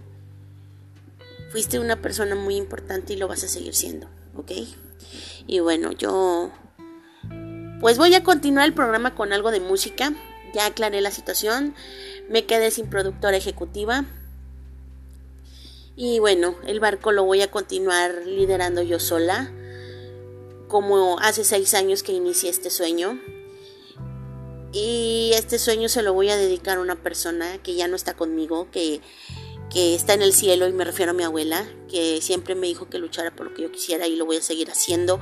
fuiste 1.55 1.79
una 1.79 2.03
persona 2.03 2.35
muy 2.35 2.57
importante 2.57 3.13
y 3.13 3.17
lo 3.17 3.29
vas 3.29 3.45
a 3.45 3.49
seguir 3.49 3.77
siendo, 3.77 4.09
¿ok? 4.35 4.51
Y 5.47 5.61
bueno, 5.61 5.93
yo 5.93 6.51
pues 7.81 7.97
voy 7.97 8.13
a 8.17 8.25
continuar 8.25 8.67
el 8.67 8.75
programa 8.75 9.15
con 9.15 9.33
algo 9.33 9.53
de 9.53 9.61
música. 9.61 10.13
Ya 10.53 10.67
aclaré 10.67 11.01
la 11.01 11.13
situación. 11.13 11.77
Me 12.29 12.45
quedé 12.45 12.73
sin 12.73 12.91
productora 12.91 13.37
ejecutiva. 13.37 14.05
Y 15.95 16.19
bueno, 16.19 16.57
el 16.67 16.81
barco 16.81 17.13
lo 17.13 17.23
voy 17.23 17.41
a 17.43 17.53
continuar 17.53 18.23
liderando 18.27 18.83
yo 18.83 18.99
sola. 18.99 19.53
Como 20.67 21.21
hace 21.21 21.45
seis 21.45 21.73
años 21.75 22.03
que 22.03 22.11
inicié 22.11 22.51
este 22.51 22.69
sueño. 22.69 23.21
Y 24.73 25.31
este 25.35 25.61
sueño 25.61 25.89
se 25.89 26.03
lo 26.03 26.15
voy 26.15 26.31
a 26.31 26.37
dedicar 26.37 26.79
a 26.79 26.81
una 26.81 27.01
persona 27.01 27.63
que 27.63 27.77
ya 27.77 27.87
no 27.87 27.95
está 27.95 28.15
conmigo, 28.15 28.73
que, 28.73 29.01
está 29.75 30.15
en 30.15 30.23
el 30.23 30.33
cielo, 30.33 30.69
y 30.69 30.73
me 30.73 30.85
refiero 30.85 31.11
a 31.11 31.15
mi 31.15 31.25
abuela, 31.25 31.67
que 31.89 32.21
siempre 32.21 32.55
me 32.55 32.67
dijo 32.67 32.89
que 32.89 32.99
luchara 32.99 33.35
por 33.35 33.47
lo 33.47 33.55
que 33.55 33.63
yo 33.63 33.73
quisiera 33.73 34.07
y 34.07 34.17
lo 34.17 34.25
voy 34.27 34.37
a 34.37 34.43
seguir 34.43 34.71
haciendo 34.71 35.21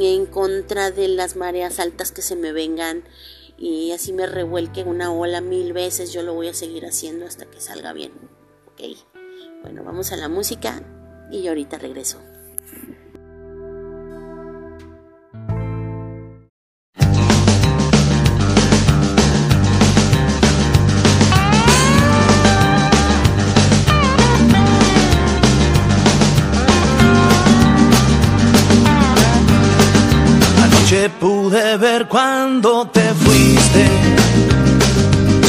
en 0.00 0.26
contra 0.26 0.90
de 0.90 1.08
las 1.08 1.36
mareas 1.36 1.78
altas 1.78 2.12
que 2.12 2.22
se 2.22 2.36
me 2.36 2.52
vengan 2.52 3.04
y 3.58 3.92
así 3.92 4.12
me 4.12 4.26
revuelque 4.26 4.82
una 4.82 5.12
ola 5.12 5.40
mil 5.40 5.72
veces, 5.72 6.12
yo 6.12 6.22
lo 6.22 6.34
voy 6.34 6.48
a 6.48 6.54
seguir 6.54 6.86
haciendo 6.86 7.26
hasta 7.26 7.46
que 7.46 7.60
salga 7.60 7.92
bien. 7.92 8.12
Ok, 8.66 8.82
bueno, 9.62 9.84
vamos 9.84 10.12
a 10.12 10.16
la 10.16 10.28
música 10.28 10.82
y 11.30 11.46
ahorita 11.46 11.78
regreso. 11.78 12.20
Pude 31.10 31.76
ver 31.76 32.06
cuando 32.08 32.86
te 32.86 33.02
fuiste. 33.14 33.86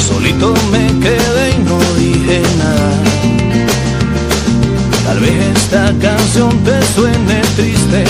Solito 0.07 0.53
me 0.71 0.88
quedé 1.00 1.51
y 1.51 1.57
no 1.63 1.79
dije 1.97 2.41
nada. 2.57 2.91
Tal 5.05 5.19
vez 5.19 5.57
esta 5.57 5.93
canción 6.01 6.51
te 6.63 6.81
suene 6.93 7.41
triste, 7.55 8.03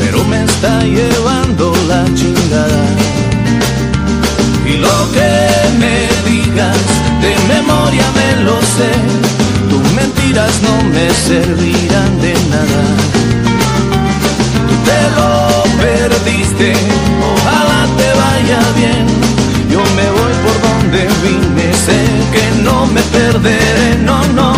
pero 0.00 0.24
me 0.24 0.44
está 0.44 0.82
llevando 0.82 1.72
la 1.88 2.04
chingada. 2.14 2.84
Y 4.66 4.76
lo 4.76 5.12
que 5.12 5.30
me 5.78 5.96
digas 6.30 6.76
de 7.22 7.34
memoria 7.54 8.06
me 8.18 8.44
lo 8.44 8.60
sé, 8.76 8.92
tus 9.70 9.92
mentiras 9.92 10.52
no 10.62 10.84
me 10.90 11.10
servirán 11.10 12.20
de 12.20 12.34
nada 12.50 13.17
lo 15.16 15.62
perdiste, 15.80 16.72
ojalá 17.32 17.86
te 17.96 18.08
vaya 18.22 18.60
bien. 18.76 19.06
Yo 19.70 19.80
me 19.96 20.06
voy 20.18 20.34
por 20.44 20.56
donde 20.68 21.08
vine, 21.22 21.72
sé 21.74 21.98
que 22.32 22.62
no 22.62 22.86
me 22.86 23.02
perderé, 23.02 23.96
no, 24.02 24.22
no. 24.38 24.52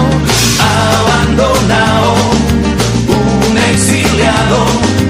Abandonado, 0.99 2.15
un 3.49 3.59
exiliado 3.73 4.59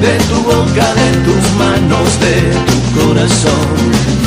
de 0.00 0.14
tu 0.28 0.36
boca, 0.42 0.86
de 0.94 1.10
tus 1.26 1.44
manos, 1.58 2.08
de 2.20 2.36
tu 2.66 3.00
corazón. 3.00 4.19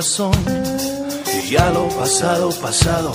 Y 0.00 1.50
ya 1.50 1.70
lo 1.70 1.88
pasado 1.88 2.50
pasado 2.50 3.12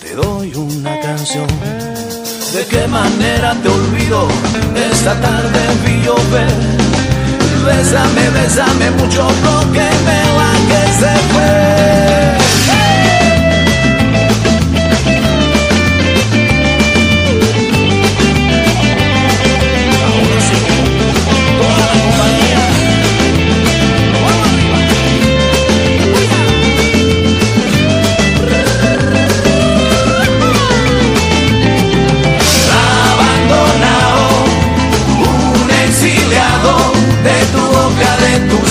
te 0.00 0.14
doy 0.14 0.54
una 0.54 1.00
canción 1.00 1.48
de 2.54 2.64
qué 2.66 2.86
manera 2.86 3.56
te 3.60 3.68
olvido. 3.68 4.28
Esta 4.92 5.20
tarde 5.20 5.60
vi 5.84 6.04
llover. 6.04 6.52
Bésame, 7.66 8.30
bésame 8.30 8.90
mucho 8.92 9.26
porque 9.42 9.86
me 10.06 10.20
la 10.38 10.52
que 10.68 10.82
se 11.00 11.14
fue. 11.32 12.43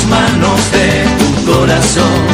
manos 0.08 0.72
de 0.72 1.06
tu 1.20 1.52
corazón. 1.52 2.33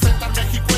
representa 0.00 0.28
México 0.28 0.77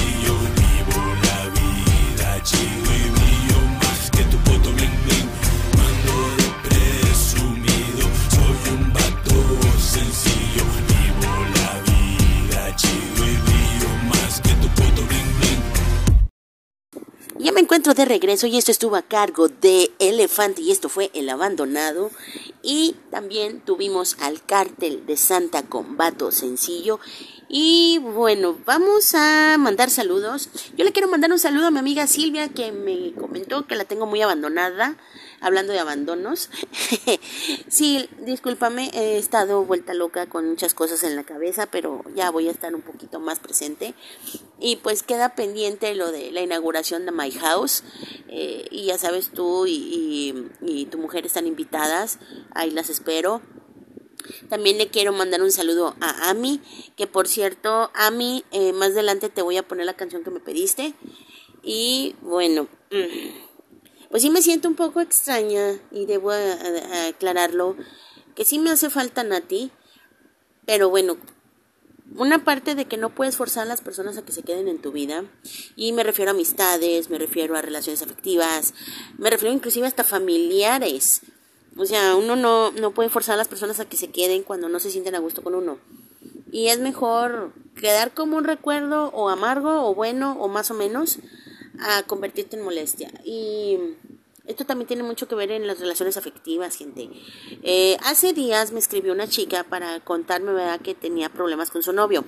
regreso 17.79 18.47
y 18.47 18.57
esto 18.57 18.71
estuvo 18.71 18.97
a 18.97 19.01
cargo 19.01 19.47
de 19.47 19.91
Elefante 19.99 20.61
y 20.61 20.71
esto 20.71 20.89
fue 20.89 21.09
El 21.13 21.29
Abandonado. 21.29 22.11
Y 22.61 22.95
también 23.09 23.61
tuvimos 23.61 24.17
al 24.19 24.43
cártel 24.45 25.05
de 25.05 25.15
Santa 25.15 25.63
Combato 25.63 26.31
Sencillo. 26.31 26.99
Y 27.47 27.99
bueno, 27.99 28.57
vamos 28.65 29.13
a 29.15 29.55
mandar 29.57 29.89
saludos. 29.89 30.49
Yo 30.77 30.83
le 30.83 30.91
quiero 30.91 31.07
mandar 31.07 31.31
un 31.31 31.39
saludo 31.39 31.67
a 31.67 31.71
mi 31.71 31.79
amiga 31.79 32.07
Silvia 32.07 32.49
que 32.49 32.71
me 32.71 33.13
comentó 33.13 33.65
que 33.65 33.75
la 33.75 33.85
tengo 33.85 34.05
muy 34.05 34.21
abandonada 34.21 34.97
hablando 35.41 35.73
de 35.73 35.79
abandonos. 35.79 36.49
sí, 37.67 38.07
discúlpame, 38.19 38.91
he 38.93 39.17
estado 39.17 39.65
vuelta 39.65 39.93
loca 39.93 40.29
con 40.29 40.47
muchas 40.47 40.73
cosas 40.73 41.03
en 41.03 41.15
la 41.15 41.23
cabeza, 41.23 41.65
pero 41.65 42.03
ya 42.15 42.29
voy 42.29 42.47
a 42.47 42.51
estar 42.51 42.73
un 42.73 42.81
poquito 42.81 43.19
más 43.19 43.39
presente. 43.39 43.93
Y 44.59 44.77
pues 44.77 45.03
queda 45.03 45.35
pendiente 45.35 45.93
lo 45.95 46.11
de 46.11 46.31
la 46.31 46.41
inauguración 46.41 47.05
de 47.05 47.11
My 47.11 47.31
House. 47.31 47.83
Eh, 48.29 48.67
y 48.71 48.85
ya 48.85 48.97
sabes, 48.97 49.31
tú 49.31 49.65
y, 49.67 50.87
tu 50.89 50.97
mujer 50.97 51.25
están 51.25 51.47
invitadas. 51.47 52.19
Ahí 52.53 52.69
las 52.69 52.89
espero. 52.89 53.41
También 54.49 54.77
le 54.77 54.87
quiero 54.87 55.11
mandar 55.13 55.41
un 55.41 55.51
saludo 55.51 55.95
a 55.99 56.29
Ami, 56.29 56.61
que 56.95 57.07
por 57.07 57.27
cierto, 57.27 57.89
Ami, 57.95 58.45
eh, 58.51 58.71
más 58.71 58.91
adelante 58.91 59.29
te 59.29 59.41
voy 59.41 59.57
a 59.57 59.67
poner 59.67 59.87
la 59.87 59.95
canción 59.95 60.23
que 60.23 60.29
me 60.29 60.39
pediste. 60.39 60.93
Y 61.63 62.15
bueno, 62.21 62.67
pues 64.11 64.23
sí 64.23 64.29
me 64.29 64.41
siento 64.41 64.67
un 64.67 64.75
poco 64.75 64.99
extraña 64.99 65.79
y 65.89 66.05
debo 66.05 66.31
aclararlo, 67.09 67.77
que 68.35 68.45
sí 68.45 68.59
me 68.59 68.69
hace 68.69 68.89
falta 68.89 69.23
Nati, 69.23 69.71
pero 70.65 70.89
bueno, 70.89 71.17
una 72.17 72.43
parte 72.43 72.75
de 72.75 72.85
que 72.85 72.97
no 72.97 73.15
puedes 73.15 73.37
forzar 73.37 73.63
a 73.63 73.67
las 73.67 73.81
personas 73.81 74.17
a 74.17 74.21
que 74.23 74.33
se 74.33 74.43
queden 74.43 74.67
en 74.67 74.81
tu 74.81 74.91
vida, 74.91 75.23
y 75.77 75.93
me 75.93 76.03
refiero 76.03 76.31
a 76.31 76.33
amistades, 76.33 77.09
me 77.09 77.17
refiero 77.17 77.55
a 77.55 77.61
relaciones 77.61 78.01
afectivas, 78.01 78.73
me 79.17 79.29
refiero 79.29 79.55
inclusive 79.55 79.87
hasta 79.87 80.03
familiares. 80.03 81.21
O 81.77 81.85
sea, 81.85 82.15
uno 82.17 82.35
no, 82.35 82.71
no 82.71 82.91
puede 82.91 83.09
forzar 83.09 83.35
a 83.35 83.37
las 83.37 83.47
personas 83.47 83.79
a 83.79 83.85
que 83.85 83.95
se 83.95 84.09
queden 84.09 84.43
cuando 84.43 84.67
no 84.67 84.81
se 84.81 84.91
sienten 84.91 85.15
a 85.15 85.19
gusto 85.19 85.41
con 85.41 85.55
uno. 85.55 85.79
Y 86.51 86.67
es 86.67 86.79
mejor 86.79 87.53
quedar 87.79 88.13
como 88.13 88.35
un 88.35 88.43
recuerdo 88.43 89.05
o 89.13 89.29
amargo 89.29 89.87
o 89.87 89.95
bueno 89.95 90.33
o 90.33 90.49
más 90.49 90.69
o 90.69 90.73
menos 90.73 91.19
a 91.79 92.03
convertirte 92.03 92.57
en 92.57 92.63
molestia. 92.63 93.11
Y 93.23 93.77
esto 94.45 94.65
también 94.65 94.87
tiene 94.87 95.03
mucho 95.03 95.27
que 95.27 95.35
ver 95.35 95.51
en 95.51 95.67
las 95.67 95.79
relaciones 95.79 96.17
afectivas, 96.17 96.75
gente. 96.75 97.09
Eh, 97.63 97.97
hace 98.03 98.33
días 98.33 98.71
me 98.71 98.79
escribió 98.79 99.13
una 99.13 99.27
chica 99.27 99.63
para 99.63 99.99
contarme 99.99 100.53
¿verdad? 100.53 100.81
que 100.81 100.95
tenía 100.95 101.29
problemas 101.29 101.71
con 101.71 101.83
su 101.83 101.93
novio. 101.93 102.25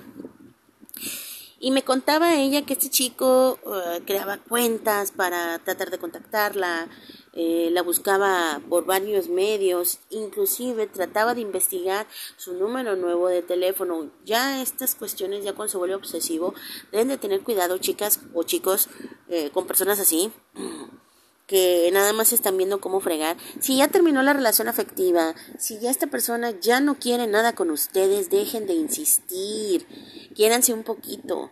Y 1.58 1.70
me 1.70 1.82
contaba 1.82 2.34
ella 2.34 2.62
que 2.66 2.74
este 2.74 2.90
chico 2.90 3.58
eh, 3.66 4.02
creaba 4.06 4.38
cuentas 4.38 5.12
para 5.12 5.58
tratar 5.60 5.90
de 5.90 5.98
contactarla, 5.98 6.88
eh, 7.36 7.68
la 7.72 7.82
buscaba 7.82 8.60
por 8.68 8.84
varios 8.84 9.28
medios, 9.28 9.98
inclusive 10.10 10.86
trataba 10.86 11.34
de 11.34 11.40
investigar 11.40 12.06
su 12.36 12.54
número 12.54 12.94
nuevo 12.94 13.26
de 13.26 13.42
teléfono. 13.42 14.12
Ya 14.24 14.62
estas 14.62 14.94
cuestiones, 14.94 15.44
ya 15.44 15.52
cuando 15.52 15.72
se 15.72 15.78
vuelve 15.78 15.96
obsesivo, 15.96 16.54
deben 16.92 17.08
de 17.08 17.18
tener 17.18 17.40
cuidado 17.42 17.78
chicas 17.78 18.20
o 18.34 18.44
chicos 18.44 18.88
eh, 19.28 19.50
con 19.50 19.66
personas 19.66 19.98
así 19.98 20.30
que 21.48 21.90
nada 21.92 22.12
más 22.12 22.32
están 22.32 22.56
viendo 22.56 22.80
cómo 22.80 23.00
fregar. 23.00 23.36
Si 23.58 23.78
ya 23.78 23.88
terminó 23.88 24.22
la 24.22 24.32
relación 24.32 24.68
afectiva, 24.68 25.34
si 25.58 25.80
ya 25.80 25.90
esta 25.90 26.06
persona 26.06 26.52
ya 26.60 26.78
no 26.78 27.00
quiere 27.00 27.26
nada 27.26 27.54
con 27.54 27.70
ustedes, 27.70 28.30
dejen 28.30 28.68
de 28.68 28.74
insistir, 28.74 29.86
quiéranse 30.34 30.72
un 30.72 30.84
poquito. 30.84 31.50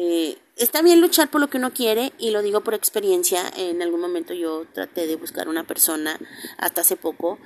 Eh, 0.00 0.38
está 0.54 0.80
bien 0.80 1.00
luchar 1.00 1.28
por 1.28 1.40
lo 1.40 1.50
que 1.50 1.56
uno 1.56 1.72
quiere 1.72 2.12
y 2.18 2.30
lo 2.30 2.40
digo 2.40 2.60
por 2.60 2.74
experiencia. 2.74 3.42
En 3.56 3.82
algún 3.82 4.00
momento 4.00 4.32
yo 4.32 4.64
traté 4.72 5.08
de 5.08 5.16
buscar 5.16 5.48
una 5.48 5.66
persona 5.66 6.20
hasta 6.56 6.82
hace 6.82 6.94
poco. 6.94 7.40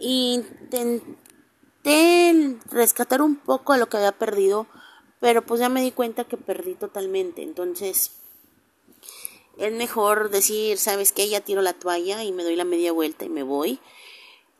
Intenté 0.00 1.06
rescatar 2.72 3.22
un 3.22 3.36
poco 3.36 3.74
de 3.74 3.78
lo 3.78 3.88
que 3.88 3.96
había 3.96 4.10
perdido, 4.10 4.66
pero 5.20 5.46
pues 5.46 5.60
ya 5.60 5.68
me 5.68 5.80
di 5.80 5.92
cuenta 5.92 6.24
que 6.24 6.36
perdí 6.36 6.74
totalmente. 6.74 7.44
Entonces 7.44 8.10
es 9.56 9.72
mejor 9.72 10.30
decir, 10.30 10.78
sabes 10.78 11.12
que 11.12 11.28
ya 11.28 11.42
tiro 11.42 11.62
la 11.62 11.74
toalla 11.74 12.24
y 12.24 12.32
me 12.32 12.42
doy 12.42 12.56
la 12.56 12.64
media 12.64 12.90
vuelta 12.90 13.24
y 13.24 13.28
me 13.28 13.44
voy. 13.44 13.78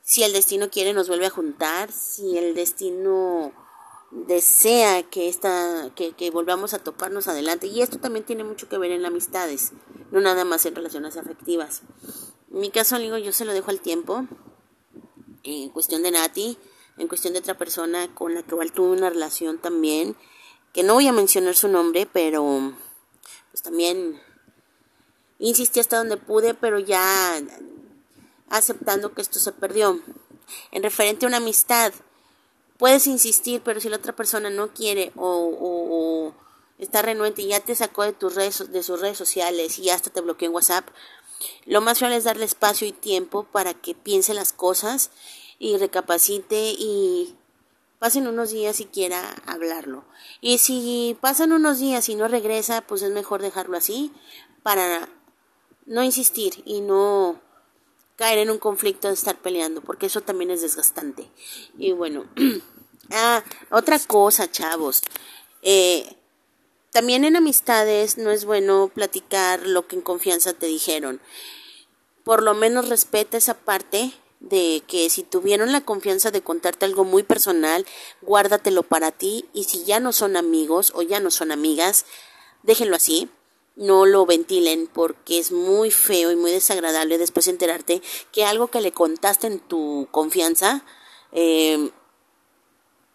Si 0.03 0.23
el 0.23 0.33
destino 0.33 0.71
quiere 0.71 0.93
nos 0.93 1.09
vuelve 1.09 1.27
a 1.27 1.31
juntar, 1.31 1.91
si 1.91 2.39
el 2.39 2.55
destino 2.55 3.53
desea 4.11 5.03
que 5.03 5.29
esta 5.29 5.91
que, 5.95 6.13
que 6.13 6.31
volvamos 6.31 6.75
a 6.75 6.79
toparnos 6.79 7.29
adelante 7.29 7.67
y 7.67 7.83
esto 7.83 7.99
también 7.99 8.25
tiene 8.25 8.45
mucho 8.45 8.69
que 8.69 8.79
ver 8.79 8.91
en 8.93 9.05
amistades 9.05 9.73
no 10.11 10.21
nada 10.21 10.45
más 10.45 10.65
en 10.65 10.75
relaciones 10.75 11.17
afectivas 11.17 11.83
en 12.51 12.61
mi 12.61 12.71
caso 12.71 12.99
digo 12.99 13.19
yo 13.19 13.33
se 13.33 13.45
lo 13.45 13.53
dejo 13.53 13.71
al 13.71 13.81
tiempo 13.81 14.27
en 15.43 15.69
cuestión 15.71 16.03
de 16.03 16.11
Nati 16.11 16.57
en 16.97 17.09
cuestión 17.09 17.35
de 17.35 17.41
otra 17.41 17.59
persona 17.59 18.15
con 18.15 18.35
la 18.35 18.43
que 18.43 18.53
igual 18.53 18.73
tuve 18.73 18.97
una 18.97 19.11
relación 19.11 19.59
también 19.59 20.17
que 20.73 20.83
no 20.83 20.95
voy 20.95 21.07
a 21.07 21.13
mencionar 21.13 21.55
su 21.55 21.69
nombre 21.69 22.09
pero 22.11 22.73
pues 23.51 23.63
también 23.63 24.21
Insistí 25.39 25.79
hasta 25.79 25.99
donde 25.99 26.17
pude, 26.17 26.55
pero 26.55 26.79
ya 26.79 27.41
aceptando 28.49 29.15
que 29.15 29.23
esto 29.23 29.39
se 29.39 29.53
perdió. 29.53 30.01
En 30.73 30.83
referente 30.83 31.27
a 31.27 31.29
una 31.29 31.37
amistad, 31.37 31.93
puedes 32.79 33.07
insistir, 33.07 33.61
pero 33.63 33.81
si 33.81 33.89
la 33.89 33.97
otra 33.97 34.17
persona 34.17 34.49
no 34.49 34.73
quiere 34.73 35.13
o, 35.17 36.33
está 36.79 37.03
renuente 37.03 37.43
y 37.43 37.49
ya 37.49 37.61
te 37.61 37.75
sacó 37.75 38.05
de 38.05 38.13
tus 38.13 38.37
redes, 38.37 38.71
de 38.71 38.83
sus 38.83 39.01
redes 39.01 39.19
sociales 39.19 39.79
y 39.79 39.91
hasta 39.91 40.11
te 40.11 40.21
bloqueó 40.21 40.49
en 40.49 40.55
WhatsApp, 40.55 40.89
lo 41.67 41.81
más 41.81 42.01
real 42.01 42.13
es 42.13 42.25
darle 42.25 42.45
espacio 42.45 42.87
y 42.87 42.93
tiempo 42.93 43.45
para 43.45 43.75
que 43.75 43.95
piense 43.95 44.33
las 44.33 44.53
cosas 44.53 45.11
y 45.59 45.77
recapacite 45.77 46.75
y 46.79 47.37
pasen 47.99 48.29
unos 48.29 48.51
días 48.51 48.81
y 48.81 48.87
quiera 48.87 49.35
hablarlo. 49.45 50.05
Y 50.41 50.59
si 50.59 51.17
pasan 51.21 51.53
unos 51.53 51.81
días 51.81 52.09
y 52.09 52.15
no 52.15 52.29
regresa, 52.29 52.81
pues 52.83 53.03
es 53.03 53.11
mejor 53.11 53.43
dejarlo 53.43 53.77
así 53.77 54.13
para 54.63 55.09
no 55.87 56.03
insistir 56.03 56.63
y 56.65 56.81
no 56.81 57.41
caer 58.19 58.39
en 58.39 58.51
un 58.51 58.59
conflicto 58.59 59.09
de 59.09 59.15
estar 59.15 59.37
peleando, 59.37 59.81
porque 59.81 60.07
eso 60.07 60.21
también 60.21 60.51
es 60.51 60.61
desgastante. 60.61 61.31
Y 61.79 61.93
bueno, 61.93 62.27
ah, 63.13 63.45
otra 63.71 63.99
cosa, 64.01 64.51
chavos. 64.51 65.03
Eh, 65.63 66.17
también 66.91 67.25
en 67.25 67.37
amistades 67.37 68.19
no 68.19 68.33
es 68.33 68.45
bueno 68.45 68.91
platicar 68.93 69.65
lo 69.67 69.87
que 69.87 69.95
en 69.95 70.03
confianza 70.03 70.53
te 70.53 70.67
dijeron. 70.67 71.21
Por 72.25 72.43
lo 72.43 72.55
menos 72.55 72.89
respeta 72.89 73.37
esa 73.37 73.55
parte 73.55 74.13
de 74.41 74.83
que 74.89 75.09
si 75.11 75.23
tuvieron 75.23 75.71
la 75.71 75.83
confianza 75.83 76.33
de 76.33 76.43
contarte 76.43 76.87
algo 76.87 77.05
muy 77.05 77.23
personal, 77.23 77.87
guárdatelo 78.21 78.83
para 78.83 79.13
ti 79.13 79.49
y 79.53 79.65
si 79.65 79.85
ya 79.85 80.01
no 80.01 80.13
son 80.13 80.37
amigos 80.37 80.93
o 80.95 81.03
ya 81.03 81.21
no 81.21 81.31
son 81.31 81.53
amigas, 81.53 82.05
déjenlo 82.65 82.97
así 82.97 83.29
no 83.79 84.07
lo 84.07 84.27
ventilen 84.27 84.89
porque 84.93 85.39
es 85.39 85.53
muy 85.53 85.91
feo 85.91 86.33
y 86.33 86.37
muy 86.37 86.51
desagradable 86.51 87.17
después 87.17 87.47
enterarte 87.47 88.03
que 88.33 88.45
algo 88.45 88.67
que 88.69 88.81
le 88.81 88.93
contaste 88.93 89.47
en 89.47 89.61
tu 89.61 90.09
confianza, 90.11 90.85
em, 91.33 91.91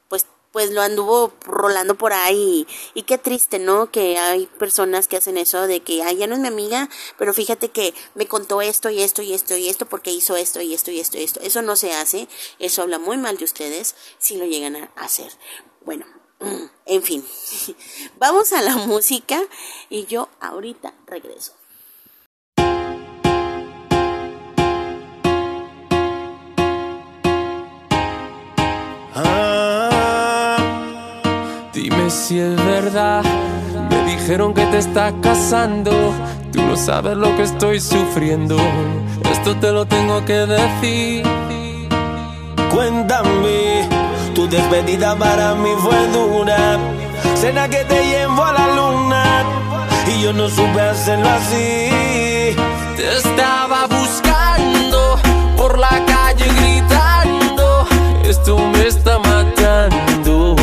pues, 0.07 0.25
pues 0.51 0.71
lo 0.71 0.81
anduvo 0.81 1.33
rolando 1.45 1.95
por 1.95 2.13
ahí. 2.13 2.65
Y, 2.93 3.03
qué 3.03 3.17
triste, 3.17 3.59
¿no? 3.59 3.91
Que 3.91 4.17
hay 4.17 4.45
personas 4.47 5.07
que 5.07 5.17
hacen 5.17 5.37
eso 5.37 5.67
de 5.67 5.81
que, 5.81 6.01
ay, 6.01 6.15
ya 6.17 6.27
no 6.27 6.35
es 6.35 6.41
mi 6.41 6.47
amiga, 6.47 6.89
pero 7.17 7.33
fíjate 7.33 7.69
que 7.69 7.93
me 8.15 8.27
contó 8.27 8.61
esto 8.61 8.89
y 8.89 9.01
esto 9.01 9.21
y 9.21 9.33
esto 9.33 9.57
y 9.57 9.67
esto 9.67 9.85
porque 9.85 10.11
hizo 10.11 10.37
esto 10.37 10.61
y 10.61 10.73
esto 10.73 10.91
y 10.91 10.99
esto 11.01 11.17
y 11.17 11.23
esto. 11.23 11.39
Eso 11.41 11.61
no 11.61 11.75
se 11.75 11.91
hace, 11.93 12.29
eso 12.59 12.81
habla 12.83 12.99
muy 12.99 13.17
mal 13.17 13.37
de 13.37 13.45
ustedes 13.45 13.95
si 14.17 14.37
lo 14.37 14.45
llegan 14.45 14.75
a 14.77 14.91
hacer. 14.95 15.31
Bueno, 15.81 16.05
en 16.85 17.01
fin, 17.01 17.23
vamos 18.19 18.53
a 18.53 18.61
la 18.61 18.75
música 18.77 19.39
y 19.89 20.05
yo 20.05 20.29
ahorita 20.39 20.93
regreso. 21.07 21.53
Ah, 29.15 30.57
dime 31.73 32.09
si 32.09 32.39
es 32.39 32.55
verdad. 32.55 33.23
Me 33.89 34.03
dijeron 34.05 34.53
que 34.53 34.65
te 34.67 34.79
estás 34.79 35.13
casando. 35.21 35.91
Tú 36.51 36.61
no 36.61 36.75
sabes 36.75 37.15
lo 37.17 37.35
que 37.35 37.43
estoy 37.43 37.79
sufriendo. 37.79 38.57
Esto 39.31 39.55
te 39.59 39.71
lo 39.71 39.85
tengo 39.85 40.23
que 40.25 40.33
decir. 40.33 41.23
Cuéntame 42.71 43.62
despedida 44.53 45.15
para 45.15 45.55
mí 45.55 45.71
fue 45.79 46.07
dura. 46.09 46.77
Cena 47.35 47.67
que 47.67 47.83
te 47.85 48.05
llevo 48.05 48.43
a 48.43 48.53
la 48.53 48.67
luna. 48.75 49.23
Y 50.07 50.21
yo 50.21 50.33
no 50.33 50.47
supe 50.47 50.81
hacerlo 50.81 51.29
así. 51.29 52.55
Te 52.97 53.17
estaba 53.17 53.87
buscando 53.87 55.19
por 55.57 55.79
la 55.79 56.05
calle 56.05 56.45
gritando. 56.59 57.87
Esto 58.23 58.57
me 58.57 58.87
está 58.87 59.17
matando. 59.19 60.62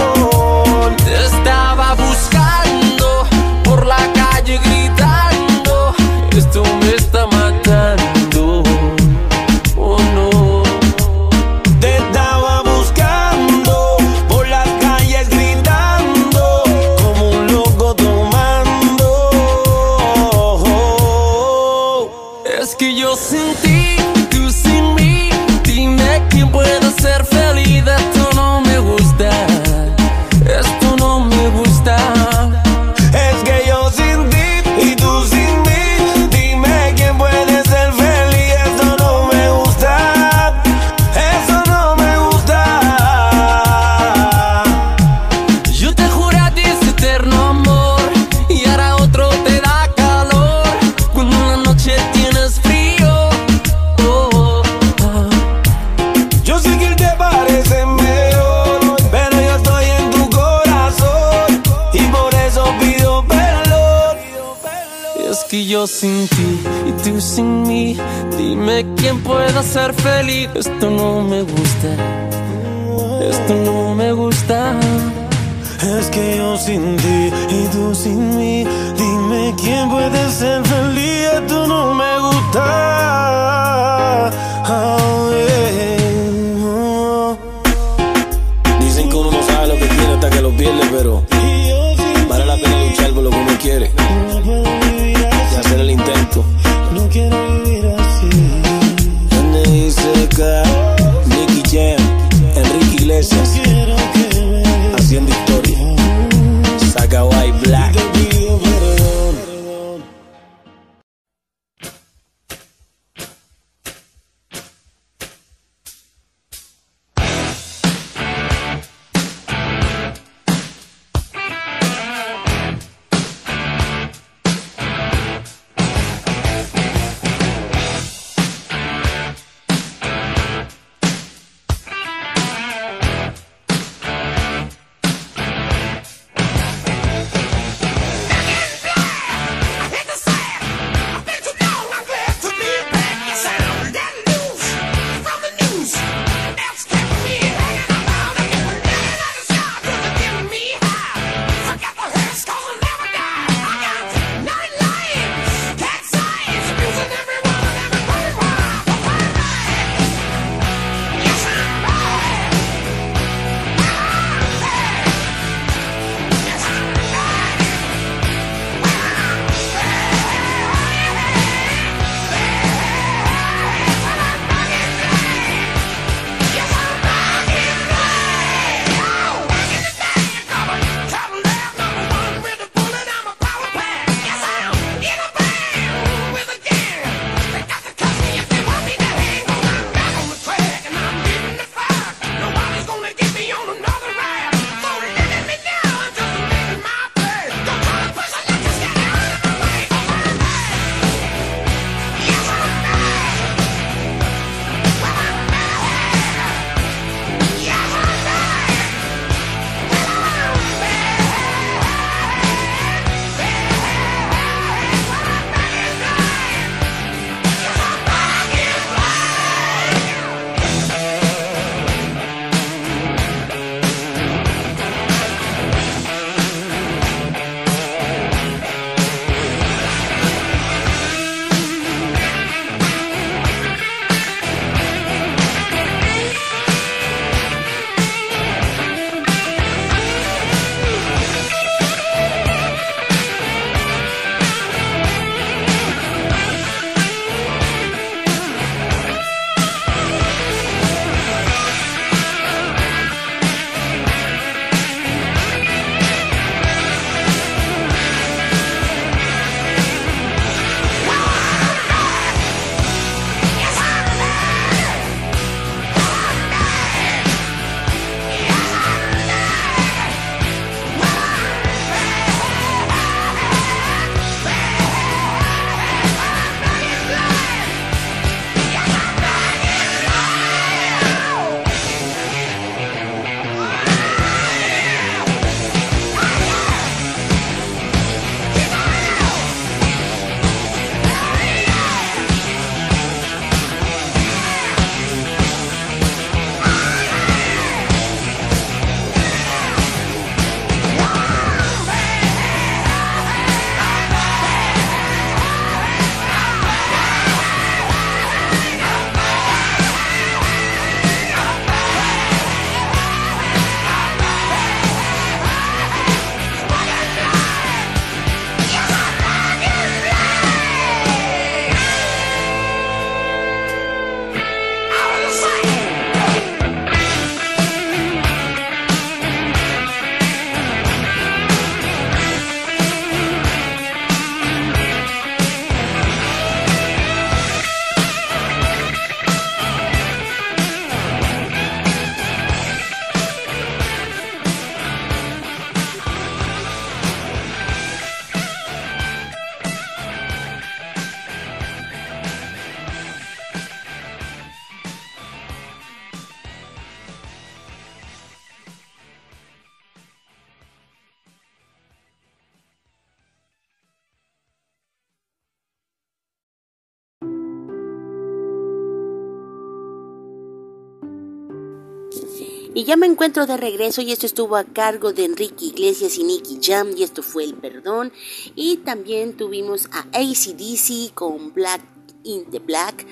ya 372.91 372.97
me 372.97 373.07
encuentro 373.07 373.47
de 373.47 373.55
regreso 373.55 374.01
y 374.01 374.11
esto 374.11 374.25
estuvo 374.25 374.57
a 374.57 374.65
cargo 374.65 375.13
de 375.13 375.23
Enrique 375.23 375.67
Iglesias 375.67 376.17
y 376.17 376.25
Nicky 376.25 376.59
Jam 376.61 376.89
y 376.93 377.03
esto 377.03 377.23
fue 377.23 377.45
El 377.45 377.53
Perdón. 377.53 378.11
Y 378.53 378.79
también 378.79 379.37
tuvimos 379.37 379.87
a 379.93 379.99
ACDC 380.11 381.13
con 381.13 381.53
Black 381.53 381.81
in 382.25 382.51
the 382.51 382.59
Black. 382.59 383.07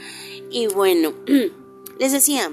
Y 0.52 0.68
bueno, 0.68 1.14
les 1.98 2.12
decía, 2.12 2.52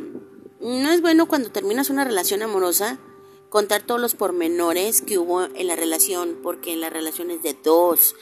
no 0.61 0.93
es 0.93 1.01
bueno 1.01 1.27
cuando 1.27 1.51
terminas 1.51 1.91
una 1.91 2.05
relación 2.05 2.43
amorosa 2.43 3.01
contar 3.49 3.83
todos 3.83 4.01
los 4.01 4.15
pormenores 4.15 5.03
que 5.03 5.19
hubo 5.19 5.47
en 5.47 5.67
la 5.67 5.75
relación, 5.75 6.39
porque 6.45 6.75
en 6.75 6.81
la 6.81 6.91
relación 6.91 7.33
es 7.33 7.43
de 7.43 7.57
dos. 7.61 8.15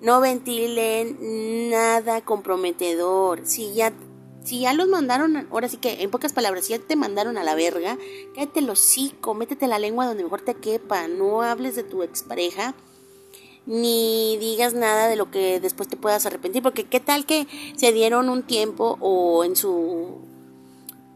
No 0.00 0.20
ventilen 0.20 1.68
nada 1.68 2.20
comprometedor. 2.20 3.40
Si 3.44 3.74
ya 3.74 3.92
si 4.46 4.60
ya 4.60 4.72
los 4.72 4.86
mandaron, 4.86 5.48
ahora 5.50 5.68
sí 5.68 5.76
que 5.76 6.02
en 6.02 6.10
pocas 6.10 6.32
palabras, 6.32 6.66
si 6.66 6.72
ya 6.72 6.78
te 6.78 6.94
mandaron 6.94 7.36
a 7.36 7.42
la 7.42 7.56
verga, 7.56 7.98
cállate 8.32 8.60
el 8.60 8.70
hocico, 8.70 9.34
métete 9.34 9.66
la 9.66 9.80
lengua 9.80 10.06
donde 10.06 10.22
mejor 10.22 10.40
te 10.40 10.54
quepa, 10.54 11.08
no 11.08 11.42
hables 11.42 11.74
de 11.74 11.82
tu 11.82 12.04
expareja, 12.04 12.76
ni 13.66 14.36
digas 14.38 14.72
nada 14.72 15.08
de 15.08 15.16
lo 15.16 15.32
que 15.32 15.58
después 15.58 15.88
te 15.88 15.96
puedas 15.96 16.26
arrepentir, 16.26 16.62
porque 16.62 16.84
qué 16.84 17.00
tal 17.00 17.26
que 17.26 17.48
se 17.76 17.92
dieron 17.92 18.28
un 18.28 18.44
tiempo 18.44 18.96
o 19.00 19.42
en 19.42 19.56
su... 19.56 20.20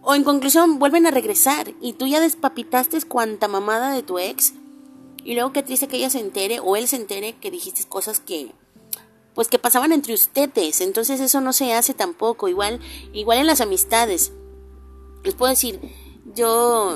O 0.03 0.15
en 0.15 0.25
conclusión 0.25 0.81
vuelven 0.81 1.07
a 1.07 1.13
regresar 1.13 1.73
y 1.81 1.93
tú 1.93 2.09
ya 2.09 2.21
despapitaste 2.21 3.01
cuanta 3.03 3.47
mamada 3.47 3.93
de 3.93 4.03
tu 4.03 4.19
ex 4.19 4.55
y 5.23 5.35
luego 5.35 5.53
qué 5.53 5.63
triste 5.63 5.87
que 5.87 5.99
ella 5.99 6.11
se 6.11 6.19
entere 6.19 6.59
o 6.59 6.75
él 6.75 6.89
se 6.89 6.97
entere 6.97 7.35
que 7.35 7.51
dijiste 7.51 7.85
cosas 7.87 8.19
que 8.19 8.51
pues 9.41 9.49
que 9.49 9.59
pasaban 9.59 9.93
entre 9.93 10.13
ustedes. 10.13 10.83
Entonces 10.83 11.19
eso 11.19 11.41
no 11.41 11.55
se 11.55 11.73
hace 11.73 11.95
tampoco. 11.95 12.49
Igual, 12.49 12.79
igual 13.15 13.39
en 13.39 13.47
las 13.47 13.63
amistades. 13.63 14.33
Les 15.25 15.35
puedo 15.35 15.49
decir, 15.49 15.81
yo 16.35 16.95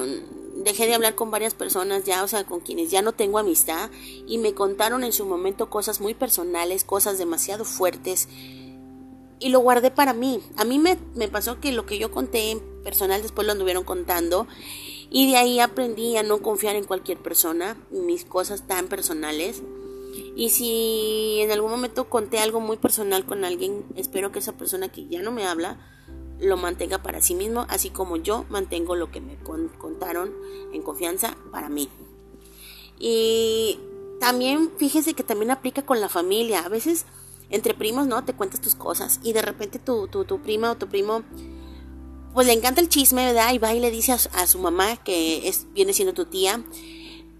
dejé 0.56 0.84
de 0.86 0.92
hablar 0.92 1.14
con 1.14 1.30
varias 1.30 1.54
personas 1.54 2.04
ya, 2.04 2.22
o 2.22 2.28
sea, 2.28 2.44
con 2.44 2.60
quienes 2.60 2.90
ya 2.90 3.00
no 3.00 3.12
tengo 3.12 3.38
amistad 3.38 3.88
y 4.26 4.36
me 4.36 4.52
contaron 4.52 5.04
en 5.04 5.14
su 5.14 5.24
momento 5.24 5.70
cosas 5.70 6.02
muy 6.02 6.12
personales, 6.12 6.84
cosas 6.84 7.16
demasiado 7.16 7.64
fuertes 7.64 8.28
y 9.40 9.48
lo 9.48 9.60
guardé 9.60 9.90
para 9.90 10.12
mí. 10.12 10.42
A 10.58 10.66
mí 10.66 10.78
me, 10.78 10.98
me 11.14 11.28
pasó 11.28 11.60
que 11.60 11.72
lo 11.72 11.86
que 11.86 11.96
yo 11.96 12.10
conté 12.10 12.50
en 12.50 12.60
personal 12.82 13.22
después 13.22 13.46
lo 13.46 13.52
anduvieron 13.52 13.84
contando 13.84 14.46
y 15.08 15.30
de 15.30 15.38
ahí 15.38 15.60
aprendí 15.60 16.18
a 16.18 16.22
no 16.22 16.42
confiar 16.42 16.76
en 16.76 16.84
cualquier 16.84 17.16
persona, 17.16 17.78
mis 17.90 18.26
cosas 18.26 18.66
tan 18.66 18.88
personales. 18.88 19.62
Y 20.36 20.50
si 20.50 21.38
en 21.40 21.52
algún 21.52 21.70
momento 21.70 22.08
conté 22.08 22.38
algo 22.38 22.60
muy 22.60 22.76
personal 22.76 23.24
con 23.24 23.44
alguien, 23.44 23.84
espero 23.96 24.32
que 24.32 24.40
esa 24.40 24.52
persona 24.52 24.90
que 24.90 25.06
ya 25.06 25.22
no 25.22 25.30
me 25.30 25.46
habla 25.46 25.78
lo 26.40 26.56
mantenga 26.56 27.02
para 27.02 27.22
sí 27.22 27.34
mismo, 27.34 27.66
así 27.68 27.90
como 27.90 28.16
yo 28.16 28.44
mantengo 28.48 28.96
lo 28.96 29.10
que 29.10 29.20
me 29.20 29.38
contaron 29.78 30.32
en 30.72 30.82
confianza 30.82 31.36
para 31.52 31.68
mí. 31.68 31.88
Y 32.98 33.78
también 34.20 34.70
fíjese 34.76 35.14
que 35.14 35.22
también 35.22 35.50
aplica 35.50 35.82
con 35.82 36.00
la 36.00 36.08
familia. 36.08 36.64
A 36.64 36.68
veces 36.68 37.06
entre 37.50 37.74
primos, 37.74 38.06
¿no? 38.06 38.24
Te 38.24 38.34
cuentas 38.34 38.60
tus 38.60 38.74
cosas 38.74 39.20
y 39.22 39.32
de 39.32 39.42
repente 39.42 39.78
tu, 39.78 40.08
tu, 40.08 40.40
prima 40.40 40.70
o 40.70 40.76
tu 40.76 40.88
primo 40.88 41.22
pues 42.32 42.48
le 42.48 42.52
encanta 42.52 42.80
el 42.80 42.88
chisme, 42.88 43.26
¿verdad? 43.26 43.52
Y 43.52 43.58
va 43.58 43.74
y 43.74 43.80
le 43.80 43.92
dice 43.92 44.10
a, 44.10 44.18
a 44.32 44.46
su 44.48 44.58
mamá, 44.58 44.96
que 44.96 45.46
es, 45.46 45.66
viene 45.72 45.92
siendo 45.92 46.14
tu 46.14 46.24
tía, 46.24 46.64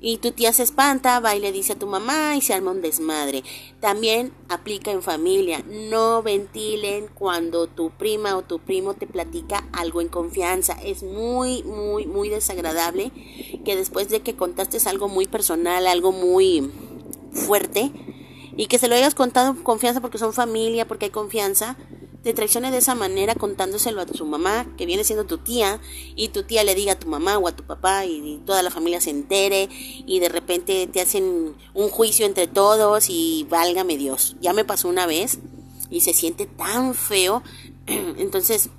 y 0.06 0.18
tu 0.18 0.32
tía 0.32 0.52
se 0.52 0.62
espanta, 0.62 1.18
va 1.18 1.34
y 1.34 1.40
le 1.40 1.50
dice 1.50 1.72
a 1.72 1.78
tu 1.78 1.86
mamá 1.86 2.36
y 2.36 2.42
se 2.42 2.52
arma 2.52 2.72
un 2.72 2.82
desmadre. 2.82 3.42
También 3.80 4.34
aplica 4.50 4.90
en 4.90 5.02
familia. 5.02 5.64
No 5.66 6.22
ventilen 6.22 7.06
cuando 7.14 7.68
tu 7.68 7.88
prima 7.88 8.36
o 8.36 8.42
tu 8.42 8.58
primo 8.58 8.92
te 8.92 9.06
platica 9.06 9.66
algo 9.72 10.02
en 10.02 10.08
confianza. 10.08 10.74
Es 10.84 11.02
muy, 11.02 11.62
muy, 11.62 12.06
muy 12.06 12.28
desagradable 12.28 13.12
que 13.64 13.76
después 13.76 14.10
de 14.10 14.20
que 14.20 14.36
contaste 14.36 14.76
algo 14.86 15.08
muy 15.08 15.24
personal, 15.24 15.86
algo 15.86 16.12
muy 16.12 16.70
fuerte, 17.32 17.90
y 18.58 18.66
que 18.66 18.78
se 18.78 18.88
lo 18.88 18.96
hayas 18.96 19.14
contado 19.14 19.52
en 19.52 19.62
confianza 19.62 20.02
porque 20.02 20.18
son 20.18 20.34
familia, 20.34 20.86
porque 20.86 21.06
hay 21.06 21.12
confianza, 21.12 21.78
te 22.24 22.32
traicione 22.32 22.70
de 22.70 22.78
esa 22.78 22.94
manera 22.94 23.34
contándoselo 23.34 24.00
a 24.00 24.08
su 24.08 24.24
mamá, 24.24 24.66
que 24.78 24.87
viene 24.87 25.04
siendo 25.04 25.26
tu 25.26 25.38
tía, 25.38 25.78
y 26.16 26.28
tu 26.28 26.42
tía 26.42 26.64
le 26.64 26.74
diga 26.74 26.94
a 26.94 26.98
tu 26.98 27.06
mamá 27.06 27.37
o 27.37 27.46
a 27.46 27.52
tu 27.54 27.64
papá 27.64 28.06
y, 28.06 28.40
toda 28.46 28.62
la 28.62 28.70
familia 28.70 29.00
se 29.00 29.10
entere 29.10 29.68
y 30.06 30.18
de 30.18 30.28
repente 30.28 30.87
te 30.87 31.00
hacen 31.00 31.54
un 31.74 31.88
juicio 31.90 32.24
entre 32.26 32.46
todos 32.46 33.06
y 33.10 33.46
válgame 33.50 33.98
Dios. 33.98 34.37
Ya 34.40 34.52
me 34.54 34.64
pasó 34.64 34.88
una 34.88 35.06
vez 35.06 35.38
y 35.90 36.00
se 36.00 36.14
siente 36.14 36.46
tan 36.46 36.94
feo. 36.94 37.42
Entonces, 37.87 38.70